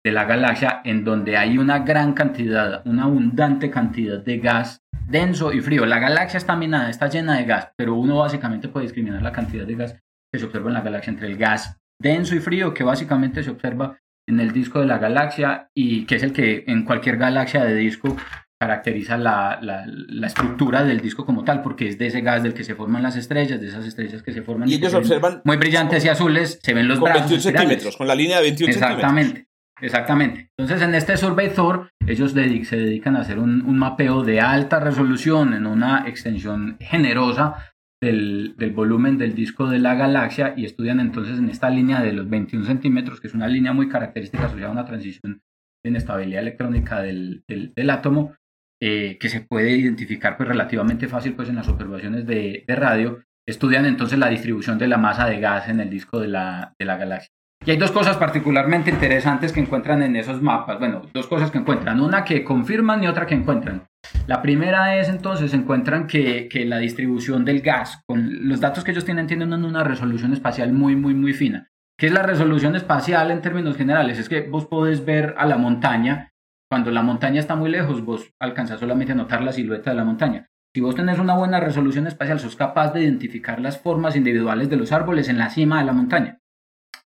[0.05, 5.53] de la galaxia, en donde hay una gran cantidad, una abundante cantidad de gas denso
[5.53, 5.87] y frío.
[5.87, 9.67] La galaxia está minada, está llena de gas, pero uno básicamente puede discriminar la cantidad
[9.67, 9.99] de gas
[10.33, 13.51] que se observa en la galaxia entre el gas denso y frío, que básicamente se
[13.51, 17.65] observa en el disco de la galaxia y que es el que en cualquier galaxia
[17.65, 18.17] de disco
[18.61, 22.65] caracteriza la, la, estructura del disco como tal, porque es de ese gas del que
[22.65, 24.69] se forman las estrellas, de esas estrellas que se forman.
[24.69, 25.43] Y ellos observan.
[25.45, 27.31] Muy brillantes y azules, se ven los con brazos.
[27.31, 29.49] 21 centímetros, con la línea de 21 Exactamente.
[29.81, 30.51] Exactamente.
[30.59, 34.81] Entonces, en este Survey Thor, ellos se dedican a hacer un, un, mapeo de alta
[34.81, 41.39] resolución en una extensión generosa del, volumen del disco de la galaxia y estudian entonces
[41.39, 44.73] en esta línea de los 21 centímetros, que es una línea muy característica asociada a
[44.73, 45.43] una transición
[45.83, 48.35] de inestabilidad electrónica del, del, átomo,
[48.81, 53.23] eh, que se puede identificar pues relativamente fácil pues en las observaciones de, de, radio,
[53.47, 56.85] estudian entonces la distribución de la masa de gas en el disco de la, de
[56.85, 57.31] la galaxia.
[57.67, 60.79] Y hay dos cosas particularmente interesantes que encuentran en esos mapas.
[60.79, 62.01] Bueno, dos cosas que encuentran.
[62.01, 63.85] Una que confirman y otra que encuentran.
[64.27, 68.93] La primera es entonces, encuentran que, que la distribución del gas, con los datos que
[68.93, 71.69] ellos tienen, tienen una resolución espacial muy, muy, muy fina.
[71.99, 74.21] ¿Qué es la resolución espacial en términos generales?
[74.21, 76.33] Es que vos podés ver a la montaña.
[76.71, 80.05] Cuando la montaña está muy lejos, vos alcanzás solamente a notar la silueta de la
[80.05, 80.49] montaña.
[80.75, 84.77] Si vos tenés una buena resolución espacial, sos capaz de identificar las formas individuales de
[84.77, 86.39] los árboles en la cima de la montaña.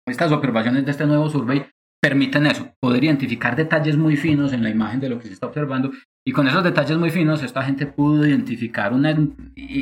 [0.07, 1.65] Estas observaciones de este nuevo survey
[2.01, 5.47] permiten eso, poder identificar detalles muy finos en la imagen de lo que se está
[5.47, 5.91] observando
[6.25, 9.15] y con esos detalles muy finos esta gente pudo identificar una,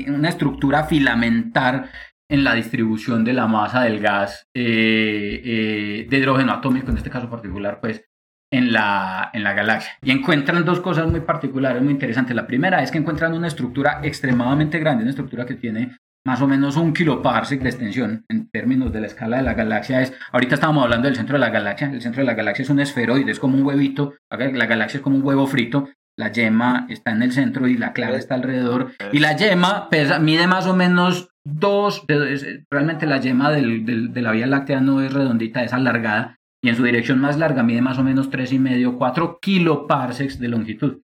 [0.08, 1.90] una estructura filamentar
[2.30, 7.10] en la distribución de la masa del gas eh, eh, de hidrógeno atómico, en este
[7.10, 8.04] caso particular, pues
[8.52, 9.92] en la, en la galaxia.
[10.02, 12.36] Y encuentran dos cosas muy particulares, muy interesantes.
[12.36, 16.48] La primera es que encuentran una estructura extremadamente grande, una estructura que tiene más o
[16.48, 20.02] menos un kiloparsec de extensión en términos de la escala de la galaxia.
[20.02, 22.70] Es, ahorita estábamos hablando del centro de la galaxia, el centro de la galaxia es
[22.70, 25.88] un esferoide, es como un huevito, la galaxia es como un huevo frito,
[26.18, 30.20] la yema está en el centro y la clara está alrededor, y la yema pesa,
[30.20, 32.04] mide más o menos dos,
[32.70, 36.76] realmente la yema del, de la Vía Láctea no es redondita, es alargada, y en
[36.76, 41.02] su dirección más larga mide más o menos tres y medio, cuatro kiloparsecs de longitud.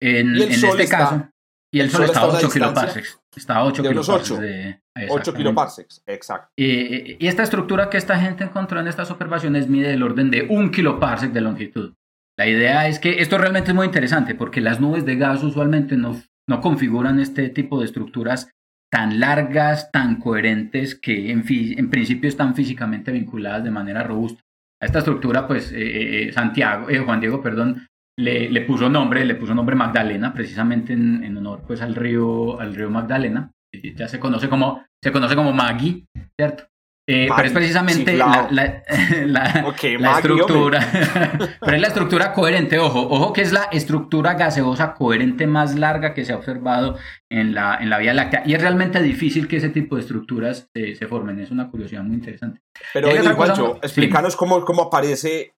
[0.00, 1.28] En, en este caso,
[1.74, 3.20] y el, Sol, está a 8 kiloparsecs.
[3.34, 4.80] Está a 8 kiloparsecs.
[5.10, 6.52] 8, kiloparsecs, exacto.
[6.56, 10.46] Y, y, esta estructura que esta gente encontró en estas observaciones mide el orden de
[10.48, 11.94] 1 kiloparsec de longitud.
[12.38, 15.96] La idea es que esto realmente es muy interesante porque las nubes de gas usualmente
[15.96, 18.50] no, no configuran este tipo de estructuras
[18.88, 24.43] tan largas, tan coherentes, que en, en principio están físicamente vinculadas de manera robusta.
[24.84, 27.86] A esta estructura, pues eh, eh, eh Santiago, eh, Juan Diego, perdón,
[28.18, 32.74] le, puso nombre, le puso nombre Magdalena, precisamente en, en, honor pues al río, al
[32.74, 33.50] río Magdalena.
[33.96, 36.04] Ya se conoce como, se conoce como Maggie,
[36.38, 36.64] ¿cierto?
[37.06, 38.82] Eh, pero es precisamente la, la,
[39.26, 40.80] la, estructura,
[41.60, 46.14] pero es la estructura coherente, ojo, ojo que es la estructura gaseosa coherente más larga
[46.14, 46.96] que se ha observado
[47.28, 48.42] en la, en la Vía Láctea.
[48.46, 52.02] Y es realmente difícil que ese tipo de estructuras se, se formen, es una curiosidad
[52.02, 52.62] muy interesante.
[52.94, 55.54] Pero, Juancho, explícanos cómo, cómo aparece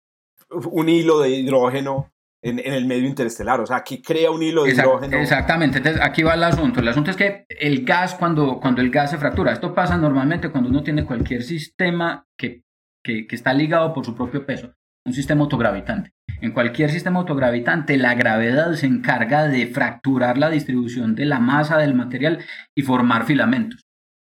[0.49, 2.11] un hilo de hidrógeno
[2.49, 5.17] en, el medio interestelar, o sea, aquí crea un hilo de hidrógeno.
[5.17, 6.79] Exactamente, entonces aquí va el asunto.
[6.79, 10.49] El asunto es que el gas, cuando, cuando el gas se fractura, esto pasa normalmente
[10.49, 12.63] cuando uno tiene cualquier sistema que,
[13.03, 14.73] que, que está ligado por su propio peso,
[15.05, 16.11] un sistema autogravitante.
[16.39, 21.77] En cualquier sistema autogravitante, la gravedad se encarga de fracturar la distribución de la masa
[21.77, 22.39] del material
[22.75, 23.86] y formar filamentos.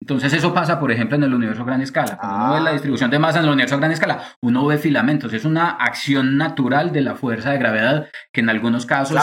[0.01, 2.17] Entonces eso pasa, por ejemplo, en el universo a gran escala.
[2.17, 2.73] Cuando uno ve la ah.
[2.73, 5.33] distribución de masa en el universo a gran escala, uno ve filamentos.
[5.33, 9.17] Es una acción natural de la fuerza de gravedad que en algunos casos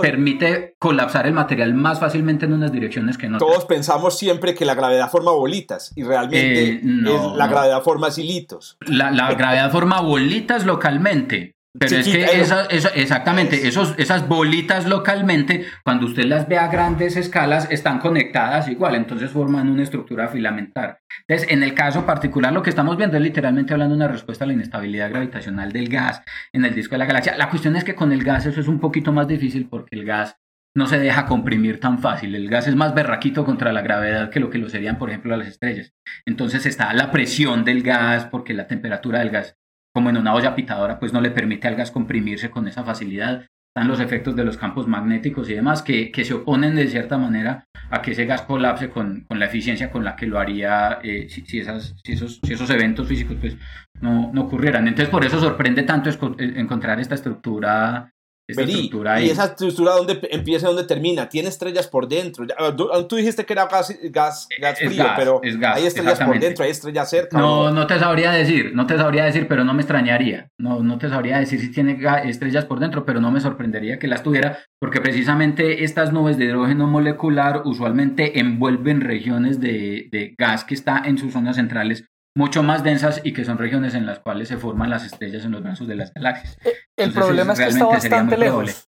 [0.00, 3.50] permite colapsar el material más fácilmente en unas direcciones que en otras.
[3.50, 7.50] Todos pensamos siempre que la gravedad forma bolitas y realmente Eh, no, la no.
[7.50, 8.78] gravedad forma hilitos.
[8.86, 11.54] La, la gravedad forma bolitas localmente.
[11.76, 16.56] Pero es que esa- esa- exactamente, es- esos, esas bolitas localmente, cuando usted las ve
[16.56, 21.00] a grandes escalas, están conectadas igual, entonces forman una estructura filamentar.
[21.26, 24.44] Entonces, en el caso particular, lo que estamos viendo es literalmente hablando de una respuesta
[24.44, 26.22] a la inestabilidad gravitacional del gas
[26.52, 27.36] en el disco de la galaxia.
[27.36, 30.04] La cuestión es que con el gas eso es un poquito más difícil porque el
[30.04, 30.36] gas
[30.76, 32.34] no se deja comprimir tan fácil.
[32.34, 35.36] El gas es más berraquito contra la gravedad que lo que lo serían, por ejemplo,
[35.36, 35.92] las estrellas.
[36.26, 39.56] Entonces está la presión del gas, porque la temperatura del gas,
[39.94, 43.46] como en una olla pitadora, pues no le permite al gas comprimirse con esa facilidad.
[43.74, 47.16] Están los efectos de los campos magnéticos y demás que, que se oponen de cierta
[47.16, 50.98] manera a que ese gas colapse con, con la eficiencia con la que lo haría
[51.02, 53.56] eh, si, si esas, si, esos, si esos eventos físicos pues,
[54.00, 54.86] no, no ocurrieran.
[54.86, 58.13] Entonces por eso sorprende tanto eh, encontrar esta estructura.
[58.46, 62.06] Esta Vení, estructura y esa estructura dónde pe- empieza y dónde termina, tiene estrellas por
[62.06, 62.44] dentro.
[62.46, 65.76] Ya, ah, Tú, tú dijiste que era gas, gas, gas frío, gas, pero es gas,
[65.78, 67.38] hay estrellas por dentro, hay estrellas cerca.
[67.38, 70.50] ¿o No, no te sabría decir, no te sabría decir, pero no me extrañaría.
[70.58, 74.08] No, no te sabría decir si tiene estrellas por dentro, pero no me sorprendería que
[74.08, 80.64] las tuviera, porque precisamente estas nubes de hidrógeno molecular usualmente envuelven regiones de, de gas
[80.64, 82.04] que está en sus zonas centrales
[82.36, 85.52] mucho más densas y que son regiones en las cuales se forman las estrellas en
[85.52, 86.58] los brazos de las galaxias.
[86.64, 88.88] El Entonces, problema es que está realmente sería muy bastante lejos.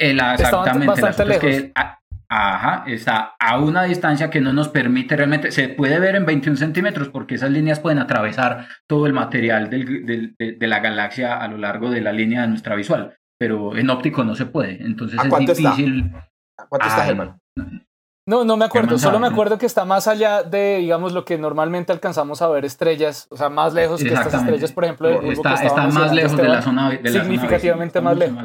[0.00, 1.72] El- Está exactamente, bastante el es que, lejos.
[1.76, 6.26] a- ajá, está a una distancia que no nos permite realmente, se puede ver en
[6.26, 10.80] 21 centímetros porque esas líneas pueden atravesar todo el material del- del- de, de la
[10.80, 14.46] galaxia a lo largo de la línea de nuestra visual, pero en óptico no se
[14.46, 15.70] puede, entonces ¿A es cuánto está?
[15.70, 16.12] difícil.
[16.68, 17.38] ¿Cuánto está, Germán?
[18.26, 21.36] No, no me acuerdo, solo me acuerdo que está más allá de, digamos, lo que
[21.36, 25.32] normalmente alcanzamos a ver estrellas, o sea, más lejos que estas estrellas, por ejemplo, del
[25.32, 28.44] Está, que está más lejos de la zona de la zona significativamente más lejos.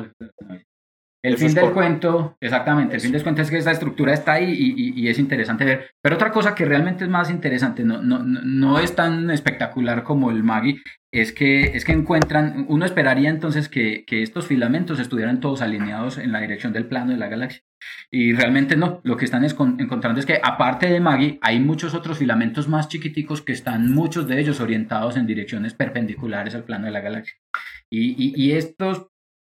[1.21, 4.13] El Eso fin es del cuento, exactamente, el fin del cuento es que esta estructura
[4.13, 5.89] está ahí y, y- y es interesante ver.
[6.01, 10.31] Pero otra cosa que realmente es más interesante, no, no, no- es tan espectacular como
[10.31, 15.41] el Magi, es que, es que encuentran, uno esperaría entonces que, que estos filamentos estuvieran
[15.41, 17.63] todos alineados en la dirección del plano de la galaxia.
[18.11, 21.95] Y realmente no, lo que están escon- encontrando es que aparte de Magi, hay muchos
[21.95, 26.85] otros filamentos más chiquiticos que están muchos de ellos orientados en direcciones perpendiculares al plano
[26.85, 27.35] de la galaxia.
[27.89, 29.07] Y, y- y estos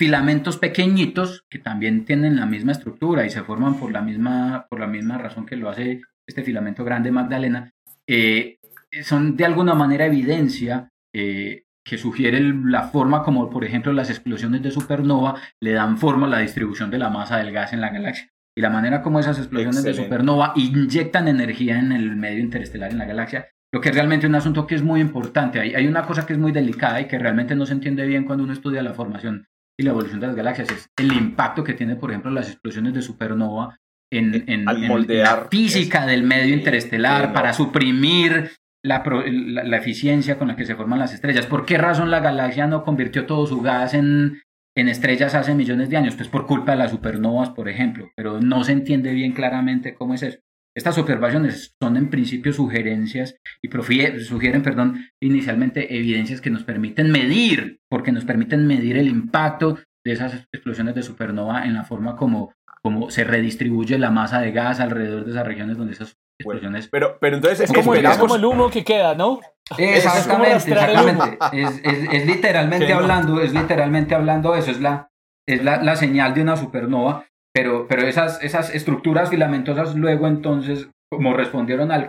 [0.02, 4.80] filamentos pequeñitos que también tienen la misma estructura y se forman por la misma, por
[4.80, 7.70] la misma razón que lo hace este filamento grande Magdalena,
[8.08, 8.56] eh,
[9.04, 14.60] son de alguna manera evidencia eh, que sugiere la forma como, por ejemplo, las explosiones
[14.64, 17.90] de supernova le dan forma a la distribución de la masa del gas en la
[17.90, 18.28] galaxia.
[18.56, 22.98] Y la manera como esas explosiones de supernova inyectan energía en el medio interestelar en
[22.98, 25.60] la galaxia, lo que es realmente un asunto que es muy importante.
[25.60, 28.24] Hay, hay una cosa que es muy delicada y que realmente no se entiende bien
[28.24, 29.46] cuando uno estudia la formación
[29.82, 32.94] y la evolución de las galaxias, es el impacto que tiene, por ejemplo, las explosiones
[32.94, 33.78] de supernova
[34.10, 37.34] en, en- Al en- en moldear la física del medio interestelar no.
[37.34, 38.50] para suprimir
[38.84, 41.46] la, pro- la, la eficiencia con la que se forman las estrellas.
[41.46, 44.40] ¿Por qué razón la galaxia no convirtió todo su gas en,
[44.76, 46.16] en estrellas hace millones de años?
[46.16, 50.14] Pues por culpa de las supernovas, por ejemplo, pero no se entiende bien claramente cómo
[50.14, 50.38] es eso.
[50.74, 57.10] Estas observaciones son en principio sugerencias y profi- sugieren, perdón, inicialmente evidencias que nos permiten
[57.10, 62.16] medir, porque nos permiten medir el impacto de esas explosiones de supernova en la forma
[62.16, 62.52] como,
[62.82, 66.88] como se redistribuye la masa de gas alrededor de esas regiones donde esas Bueno, explosiones
[66.90, 68.18] Pero, pero entonces Es como, el, es esperamos.
[68.20, 69.40] como el humo que queda, ¿no?
[69.78, 71.38] Exactamente, el exactamente.
[71.52, 75.10] Es, es- es literalmente hablando, es literalmente hablando eso, es la,
[75.46, 80.88] es la, la señal de una supernova, pero, pero esas, esas estructuras filamentosas luego entonces,
[81.10, 82.08] como respondieron al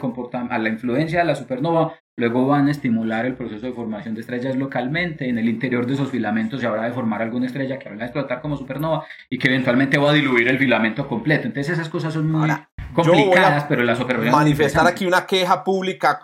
[0.49, 4.21] a la influencia de la supernova, luego van a estimular el proceso de formación de
[4.21, 5.27] estrellas localmente.
[5.27, 8.05] En el interior de esos filamentos se habrá de formar alguna estrella que va a
[8.05, 11.47] explotar como supernova y que eventualmente va a diluir el filamento completo.
[11.47, 15.63] Entonces esas cosas son muy Ahora, complicadas, pero las observaciones son manifestar aquí una queja
[15.63, 16.19] pública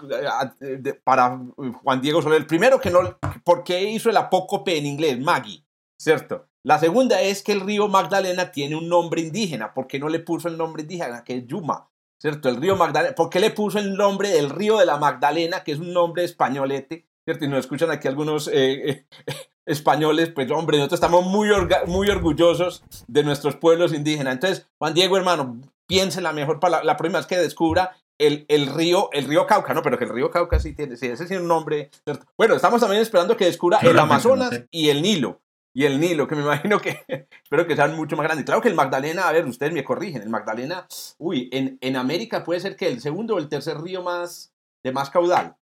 [0.61, 2.45] eh, de- para eh, Juan Diego Soler.
[2.47, 2.99] Primero que no,
[3.43, 5.20] ¿por qué hizo el apócope en inglés?
[5.20, 5.65] Maggie,
[5.99, 6.45] ¿cierto?
[6.64, 9.74] La segunda es que el río Magdalena tiene un nombre indígena.
[9.74, 11.89] ¿Por qué no le puso el nombre indígena, que es Yuma?
[12.22, 12.49] ¿Cierto?
[12.49, 13.16] El río Magdalena.
[13.16, 16.24] ¿Por qué le puso el nombre del río de la Magdalena, que es un nombre
[16.26, 17.05] españolete?
[17.26, 17.45] ¿Cierto?
[17.45, 19.05] Y nos escuchan aquí algunos eh, eh,
[19.66, 20.30] españoles.
[20.36, 24.34] Pues, hombre, nosotros estamos muy, orga- muy orgullosos de nuestros pueblos indígenas.
[24.34, 26.86] Entonces, Juan Diego, hermano, piense la mejor palabra.
[26.86, 29.82] La próxima vez que descubra el, el río, el río Cauca, ¿no?
[29.82, 32.26] Pero que el río Cauca sí tiene, sí, ese sí es un nombre, ¿cierto?
[32.38, 34.68] Bueno, estamos también esperando que descubra el no Amazonas sé.
[34.72, 35.39] y el Nilo.
[35.80, 36.41] Y el Nilo, que me
[36.73, 37.05] imagino que
[37.41, 38.45] espero que sean mucho más grandes.
[38.45, 40.86] Claro que el Magdalena, a ver, ustedes me corrigen, el Magdalena,
[41.19, 44.51] uy, en, en América puede ser que el segundo o el tercer río más
[44.84, 45.55] de más caudal.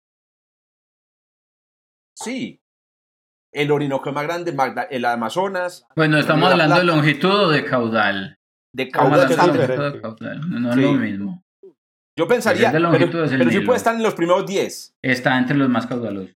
[2.16, 2.60] Sí.
[3.52, 7.48] el Orinoco es más grande, Magda- el Amazonas, Bueno, estamos La hablando de longitud o
[7.50, 8.38] de caudal.
[8.72, 9.28] de caudal.
[9.28, 10.36] de.
[10.48, 10.80] No, es Sí.
[10.82, 11.42] lo mismo.
[12.16, 14.94] Yo pensaría, pero, pero sí puede estar en los primeros 10.
[15.02, 16.34] Está entre los más caudalosos.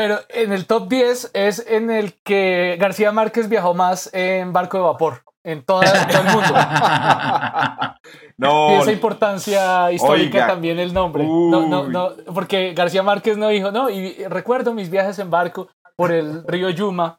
[0.00, 4.76] Pero en el top 10 es en el que García Márquez viajó más en barco
[4.76, 5.22] de vapor.
[5.44, 6.54] En toda, todo el mundo.
[8.38, 10.46] No, Y esa importancia histórica Oiga.
[10.46, 11.24] también el nombre.
[11.24, 15.68] No, no, no, porque García Márquez no dijo, no, y recuerdo mis viajes en barco
[15.96, 17.18] por el río Yuma.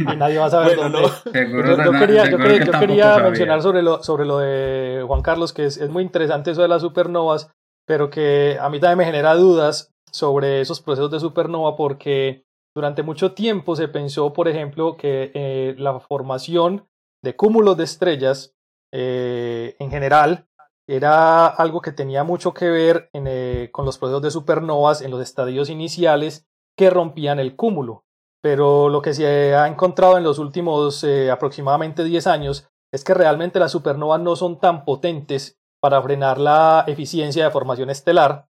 [0.00, 1.08] Y nadie va a saber Bueno, dónde.
[1.24, 1.32] no.
[1.32, 3.24] Seguro, Yo, quería, yo quería- que yo tampoco quería sabía.
[3.24, 6.68] mencionar sobre lo, sobre lo de Juan Carlos, que es, es muy interesante eso de
[6.68, 7.50] las supernovas,
[7.86, 13.02] pero que a mí también me genera dudas sobre esos procesos de supernova porque durante
[13.02, 16.88] mucho tiempo se pensó, por ejemplo, que eh, la formación
[17.22, 18.54] de cúmulos de estrellas
[18.92, 20.48] eh, en general
[20.88, 25.20] era algo que tenía mucho que ver eh, con los procesos de supernovas en los
[25.20, 26.46] estadios iniciales
[26.76, 28.04] que rompían el cúmulo.
[28.42, 33.58] Pero lo que se ha encontrado en los últimos aproximadamente 10 años es que realmente
[33.58, 38.46] las supernovas no son tan potentes para frenar la eficiencia de formación estelar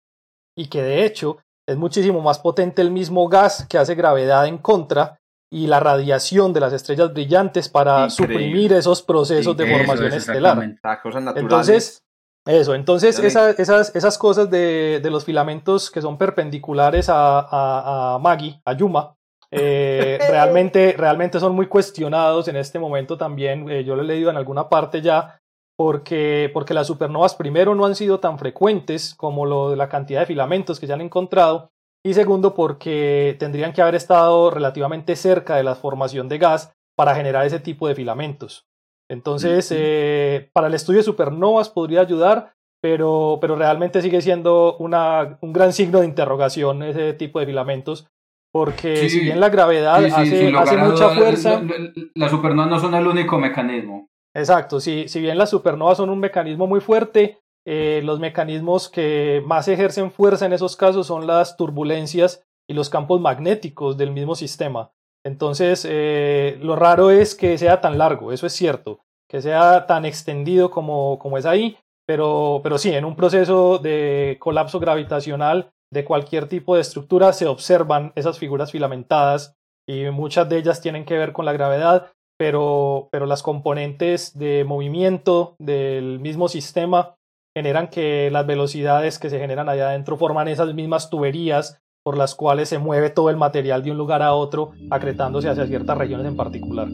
[0.56, 1.38] y que de hecho
[1.68, 5.18] es muchísimo más potente el mismo gas que hace gravedad en contra
[5.50, 8.34] y la radiación de las estrellas brillantes para Increíble.
[8.34, 10.56] suprimir esos procesos de formación es, estelar.
[11.02, 11.42] cosas naturales.
[11.42, 12.02] Entonces,
[12.46, 18.14] eso, entonces esa- esas, esas cosas de, de los filamentos que son perpendiculares a, a,
[18.14, 19.14] a Magi, a Yuma,
[19.50, 23.68] eh, realmente, realmente son muy cuestionados en este momento también.
[23.70, 25.38] eh, yo lo he leído en alguna parte ya,
[25.76, 30.20] porque, porque las supernovas primero no han sido tan frecuentes como lo de la cantidad
[30.20, 31.70] de filamentos que se han encontrado,
[32.04, 37.14] y segundo porque tendrían que haber estado relativamente cerca de la formación de gas para
[37.14, 38.66] generar ese tipo de filamentos.
[39.10, 42.52] Entonces, eh, para el estudio de supernovas podría ayudar,
[42.82, 48.08] pero, pero realmente sigue siendo una, un gran signo de interrogación ese tipo de filamentos,
[48.52, 52.78] porque Sí, si bien la gravedad hace, hace mucha fuerza, la- la- Las supernovas no
[52.80, 54.08] son el único mecanismo.
[54.34, 59.42] Exacto, si, si bien las supernovas son un mecanismo muy fuerte, eh, los mecanismos que
[59.46, 64.34] más ejercen fuerza en esos casos son las turbulencias y los campos magnéticos del mismo
[64.34, 64.90] sistema.
[65.24, 70.04] Entonces, eh, lo raro es que sea tan largo, eso es cierto, que sea tan
[70.04, 76.04] extendido como, como es ahí, pero, pero sí, en un proceso de colapso gravitacional de
[76.04, 79.54] cualquier tipo de estructura se observan esas figuras filamentadas
[79.86, 84.64] y muchas de ellas tienen que ver con la gravedad, pero, pero las componentes de
[84.64, 87.16] movimiento del mismo sistema
[87.54, 92.34] generan que las velocidades que se generan allá adentro forman esas mismas tuberías por las
[92.34, 96.26] cuales se mueve todo el material de un lugar a otro, acretándose hacia ciertas regiones
[96.26, 96.88] en particular.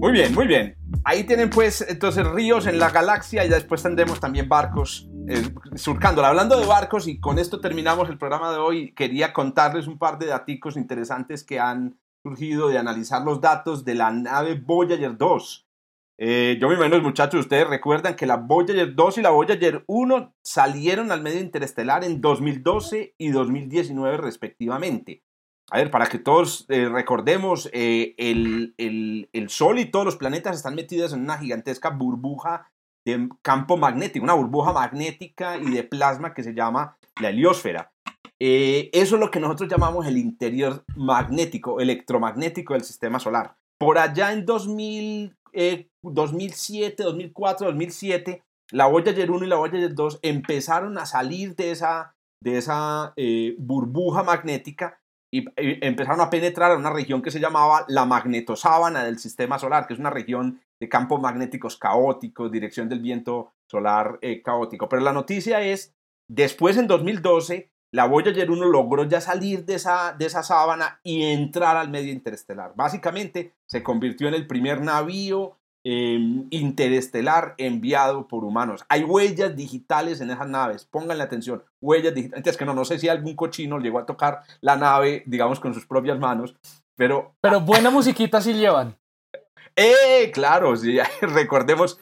[0.00, 0.83] Muy bien, muy bien.
[1.06, 5.42] Ahí tienen pues entonces ríos en la galaxia y después tendremos también barcos eh,
[5.74, 6.28] surcándola.
[6.28, 10.18] Hablando de barcos y con esto terminamos el programa de hoy, quería contarles un par
[10.18, 15.68] de daticos interesantes que han surgido de analizar los datos de la nave Voyager 2.
[16.16, 20.34] Eh, yo me imagino, muchachos, ustedes recuerdan que la Voyager 2 y la Voyager 1
[20.42, 25.22] salieron al medio interestelar en 2012 y 2019 respectivamente.
[25.70, 30.16] A ver, para que todos eh, recordemos, eh, el, el- el Sol y todos los
[30.16, 32.70] planetas están metidos en una gigantesca burbuja
[33.06, 37.92] de campo magnético, una burbuja magnética y de plasma que se llama la heliosfera.
[38.40, 43.56] Eh, eso es lo que nosotros llamamos el interior magnético, electromagnético del sistema solar.
[43.78, 50.18] Por allá en 2000, eh, 2007, 2004, 2007, la Voyager 1 y la Voyager 2
[50.22, 54.98] empezaron a salir de esa, de esa eh, burbuja magnética
[55.34, 59.88] y, empezaron a penetrar a una región que se llamaba la magnetosábana del sistema solar,
[59.88, 64.88] que es una región de campos magnéticos caóticos, dirección del viento solar eh, caótico.
[64.88, 65.92] Pero la noticia es,
[66.28, 71.24] después en 2012, la Voyager 1 logró ya salir de esa, de esa sábana y
[71.24, 72.72] entrar al medio interestelar.
[72.76, 76.18] Básicamente se convirtió en el primer navío eh,
[76.50, 78.84] interestelar enviado por humanos.
[78.88, 82.46] Hay huellas digitales en esas naves, pónganle atención, huellas digitales.
[82.46, 85.74] Es que no, no sé si algún cochino llegó a tocar la nave, digamos, con
[85.74, 86.56] sus propias manos,
[86.96, 88.96] pero Pero buena musiquita sí llevan.
[89.76, 90.30] ¡Eh!
[90.32, 92.00] Claro, sí, recordemos.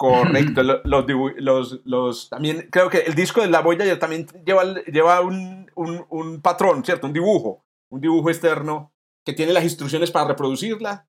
[0.00, 1.04] Correcto, lo- los,
[1.38, 6.06] los, los, también creo que el disco de la Voyager también lleva, lleva un, un,
[6.08, 7.08] un patrón, ¿cierto?
[7.08, 8.92] Un dibujo, un dibujo externo
[9.26, 11.08] que tiene las instrucciones para reproducirla.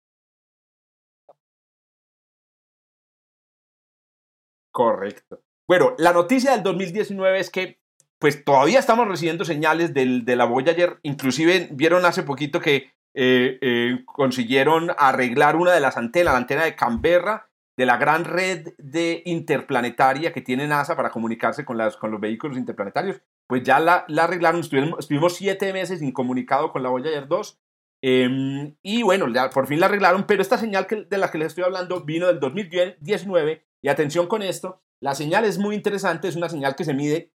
[4.80, 5.42] Correcto.
[5.68, 7.82] Bueno, la noticia del 2019 es que
[8.18, 13.58] pues todavía estamos recibiendo señales del, de la Voyager, inclusive vieron hace poquito que eh,
[13.60, 18.70] eh, consiguieron arreglar una de las antenas, la antena de Canberra, de la gran red
[18.78, 23.82] de interplanetaria que tiene NASA para comunicarse con, las, con los vehículos interplanetarios, pues ya
[23.82, 27.60] la, la arreglaron, estuvimos, siete meses incomunicado con la Voyager 2,
[28.02, 31.48] eh, y bueno, por fin la arreglaron, pero esta señal que, de la que les
[31.48, 36.36] estoy hablando vino del 2019, y atención con esto, la señal es muy interesante, es
[36.36, 37.32] una señal que se mide,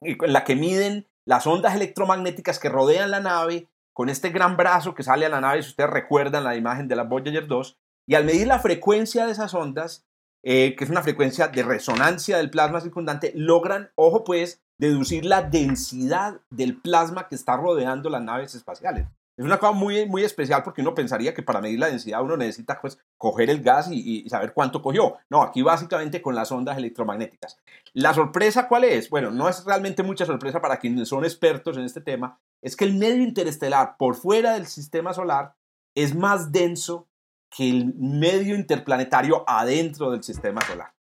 [0.00, 4.94] en la que miden las ondas electromagnéticas que rodean la nave, con este gran brazo
[4.94, 8.14] que sale a la nave, si ustedes recuerdan la imagen de la Voyager 2, y
[8.14, 10.04] al medir la frecuencia de esas ondas,
[10.42, 15.42] eh, que es una frecuencia de resonancia del plasma circundante, logran, ojo pues, deducir la
[15.42, 19.06] densidad del plasma que está rodeando las naves espaciales.
[19.36, 22.36] Es una cosa muy, muy especial porque uno pensaría que para medir la densidad uno
[22.36, 25.16] necesita pues coger el gas y, y, saber cuánto cogió.
[25.28, 27.58] No, aquí básicamente con las ondas electromagnéticas.
[27.92, 29.10] ¿La sorpresa cuál es?
[29.10, 32.38] Bueno, no es realmente mucha sorpresa para quienes son expertos en este tema.
[32.62, 35.54] Es que el medio interestelar por fuera del sistema solar
[35.96, 37.08] es más denso
[37.50, 40.92] que el medio interplanetario adentro del sistema solar.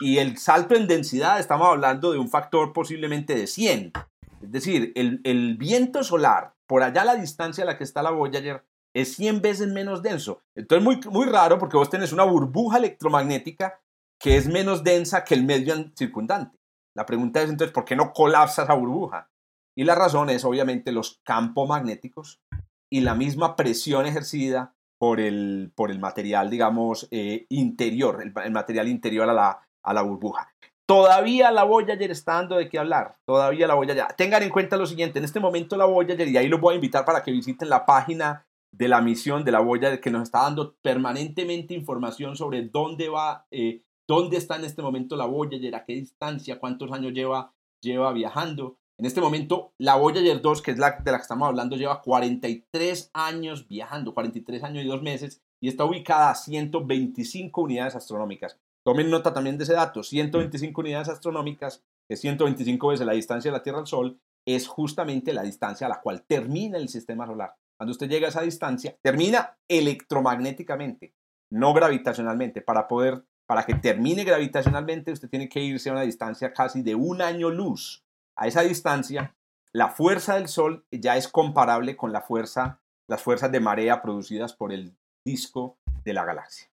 [0.00, 3.92] Y el salto en densidad, estamos hablando de un factor posiblemente de 100.
[4.40, 8.64] Es decir, el, viento solar, por allá la distancia a la que está la Voyager,
[8.94, 10.42] es 100 veces menos denso.
[10.56, 13.80] Entonces, muy, muy raro porque vos tenés una burbuja electromagnética
[14.18, 16.58] que es menos densa que el medio circundante.
[16.96, 19.30] La pregunta es entonces, ¿por qué no colapsa esa burbuja?
[19.76, 22.42] Y la razón es obviamente los campos magnéticos
[22.90, 28.52] y la misma presión ejercida por el, por el material, digamos, eh, interior, el, el,
[28.52, 30.52] material interior a la, a la burbuja.
[30.90, 34.06] Todavía la Voyager está dando de qué hablar, todavía la Voyager.
[34.16, 36.74] Tengan en cuenta lo siguiente, en este momento la Voyager, y ahí los voy a
[36.74, 40.42] invitar para que visiten la página de la misión de la Voyager, que nos está
[40.42, 45.84] dando permanentemente información sobre dónde va, eh, dónde está en este momento la Voyager, a
[45.84, 48.76] qué distancia, cuántos años lleva, lleva viajando.
[48.98, 52.02] En este momento, la Voyager 2, que es la de la que estamos hablando, lleva
[52.02, 58.58] 43 años viajando, 43 años y dos meses, y está ubicada a 125 unidades astronómicas.
[58.84, 63.50] Tomen nota también de ese dato, 125 unidades astronómicas, que es 125 veces la distancia
[63.50, 67.26] de la Tierra al Sol, es justamente la distancia a la cual termina el sistema
[67.26, 67.54] solar.
[67.78, 71.14] Cuando usted llega a esa distancia, termina electromagnéticamente,
[71.50, 72.62] no gravitacionalmente.
[72.62, 76.94] Para poder, para que termine gravitacionalmente, usted tiene que irse a una distancia casi de
[76.94, 78.04] un año luz
[78.36, 79.36] a esa distancia,
[79.72, 84.54] la fuerza del Sol ya es comparable con la fuerza, las fuerzas de marea producidas
[84.54, 86.70] por el disco de la galaxia.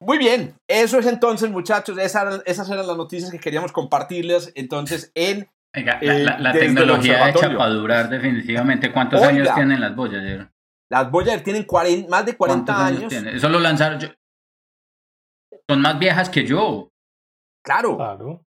[0.00, 5.10] Muy bien, eso es entonces, muchachos, esas, esas eran las noticias que queríamos compartirles entonces
[5.14, 5.48] en...
[5.74, 8.92] Oiga, la, la, la tecnología hecha para durar definitivamente.
[8.92, 10.50] ¿Cuántos Oiga, años tienen las Voyager?
[10.90, 13.12] Las Voyager tienen 40, más de 40 años.
[13.12, 13.98] años Eso lo lanzaron...
[13.98, 14.08] Yo...
[15.68, 16.90] Son más viejas que yo.
[17.64, 17.96] Claro.
[17.96, 18.42] Claro.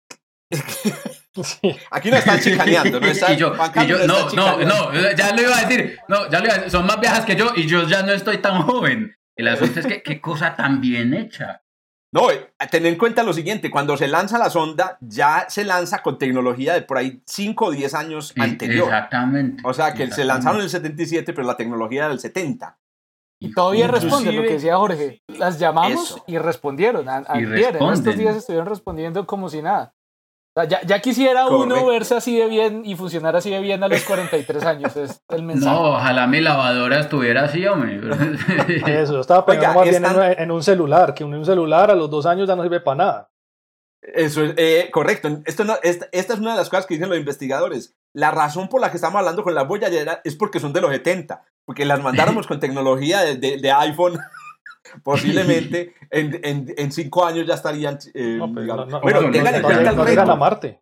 [1.91, 5.43] Aquí no están chicaneando, no están, y yo, y yo no, no, no, ya lo
[5.43, 7.67] iba a decir, no, ya lo iba a decir, son más viejas que yo y
[7.67, 9.15] yo ya no estoy tan joven.
[9.37, 11.63] El asunto es que qué cosa tan bien hecha.
[12.13, 12.29] No,
[12.71, 16.73] ten en cuenta lo siguiente, cuando se lanza la sonda, ya se lanza con tecnología
[16.73, 18.85] de por ahí 5 o 10 años anterior.
[18.87, 19.63] Exactamente.
[19.67, 20.15] O sea, que exactamente.
[20.15, 22.79] se lanzaron en el 77, pero la tecnología del 70.
[23.39, 25.21] Y todavía responden lo que decía Jorge.
[25.29, 26.25] Las llamamos Eso.
[26.27, 27.07] y respondieron.
[27.09, 28.19] A, a Y ayer, en estos responden.
[28.19, 29.93] días estuvieron respondiendo como si nada.
[30.65, 34.03] Ya, ya quisiera uno verse así de bien y funcionar así de bien a los
[34.05, 34.97] 43 años.
[34.97, 35.71] Es el mensaje.
[35.77, 38.01] No, ojalá mi lavadora estuviera así, hombre.
[38.87, 41.95] Eso, yo estaba pensando más bien están- en, en un celular, que un celular a
[41.95, 43.31] los dos años ya no sirve para nada.
[44.01, 45.29] Eso es eh, correcto.
[45.45, 47.95] Esto no- esta, esta es una de las cosas que dicen los investigadores.
[48.15, 50.91] La razón por la que estamos hablando con la Voyager es porque son de los
[50.91, 54.19] 70, porque las mandáramos con tecnología de, de- de iPhone.
[55.03, 57.99] Posiblemente en, en, en cinco años ya estarían.
[58.15, 60.37] eh, No, pues, no, no, bueno, no, tengan en cuenta el a reto.
[60.37, 60.81] Marte.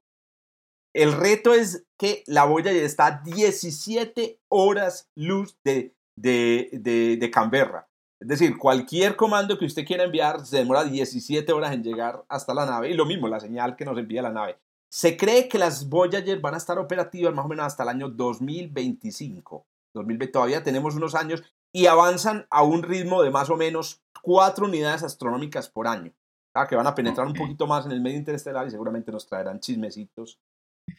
[0.95, 7.31] El reto es que la Voyager está a 17 horas luz de, de, de, de
[7.31, 7.89] Canberra.
[8.21, 12.55] Es decir, cualquier comando que usted quiera enviar se demora 17 horas en llegar hasta
[12.55, 12.91] la nave.
[12.91, 14.57] Y lo mismo, la señal que nos envía la nave.
[14.89, 18.09] Se cree que las Voyager van a estar operativas más o menos hasta el año
[18.09, 19.67] 2025.
[19.95, 21.43] 2020, todavía tenemos unos años
[21.75, 26.13] y avanzan a un ritmo de más o menos 4 unidades astronómicas por año.
[26.57, 27.33] Ah, que van a penetrar Ok.
[27.33, 30.39] un poquito más en el medio interestelar y seguramente nos traerán chismecitos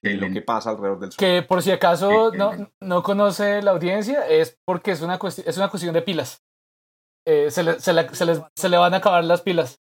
[0.01, 1.17] de lo que pasa alrededor del Sol.
[1.17, 2.51] Que por si acaso no,
[2.81, 6.43] no conoce la audiencia, es porque es una, cuesti- es una cuestión de pilas.
[7.25, 9.79] Eh, se, le, se, le- se les- se le van a acabar las pilas.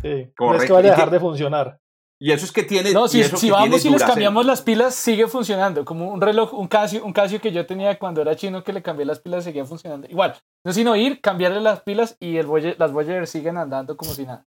[0.00, 0.32] Sí.
[0.40, 1.78] No es que vaya ¿Y a dejar de funcionar.
[2.24, 2.94] Y eso es que tiene.
[2.94, 5.84] No, y si, eso si que vamos y les cambiamos las pilas, sigue funcionando.
[5.84, 8.80] Como un reloj, un Casio, un Casio que yo tenía cuando era chino que le
[8.80, 10.08] cambié las pilas, seguía funcionando.
[10.08, 13.98] Igual, no es sino ir, cambiarle las pilas y el Voyager- las Voyager siguen andando
[13.98, 14.46] como si nada.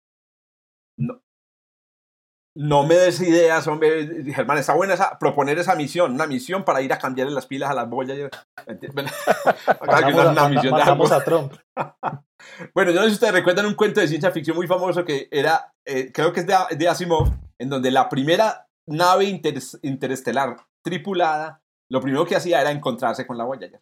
[2.54, 4.22] no me des ideas, hombre.
[4.34, 7.70] Germán, está buena esa, proponer esa misión, una misión para ir a cambiarle las pilas
[7.70, 8.18] a las boyas.
[10.70, 11.54] Matamos a Trump.
[12.74, 15.28] bueno, yo no sé si ustedes recuerdan un cuento de ciencia ficción muy famoso que
[15.30, 19.40] era, eh, creo que es de, de, Asimov, en donde la primera nave
[19.82, 23.80] interestelar tripulada, lo primero que hacía era encontrarse con la Voyager,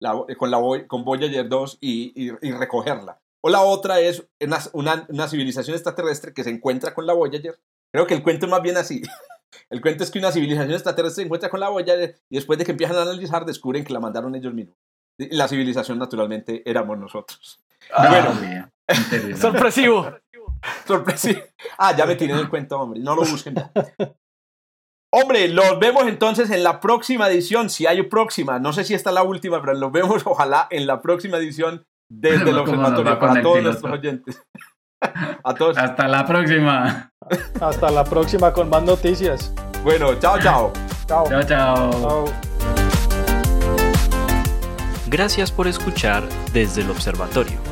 [0.00, 3.20] la, con, la, con Voyager 2 y, recogerla.
[3.40, 7.58] O la otra es una, una, una, civilización extraterrestre que se encuentra con la Voyager.
[7.90, 9.02] Creo que el cuento es más bien así.
[9.68, 12.64] El cuento es que una civilización extraterrestre se encuentra con la Voyager y después de
[12.64, 14.76] que empiezan a analizar descubren que la mandaron ellos mismos.
[15.18, 17.60] La civilización naturalmente éramos nosotros.
[17.92, 18.70] Ah, bueno,
[19.36, 20.10] sorpresivo.
[20.86, 21.40] sorpresivo.
[21.78, 23.00] Ah, ya me tiré el cuento, hombre.
[23.00, 23.54] No lo busquen.
[25.14, 28.58] Hombre, los vemos entonces en la próxima edición, si hay próxima.
[28.58, 31.84] No sé si esta es la última, pero los vemos ojalá en la próxima edición
[32.10, 34.42] desde el observatorio para todos nuestros oyentes.
[35.44, 35.76] A todos.
[35.76, 37.12] Hasta la próxima.
[37.60, 39.52] Hasta la próxima con más noticias.
[39.82, 40.72] Bueno, chao, chao.
[41.06, 41.28] Chao.
[41.28, 42.24] Chao, chao.
[45.08, 46.22] Gracias por escuchar
[46.52, 47.71] desde el observatorio.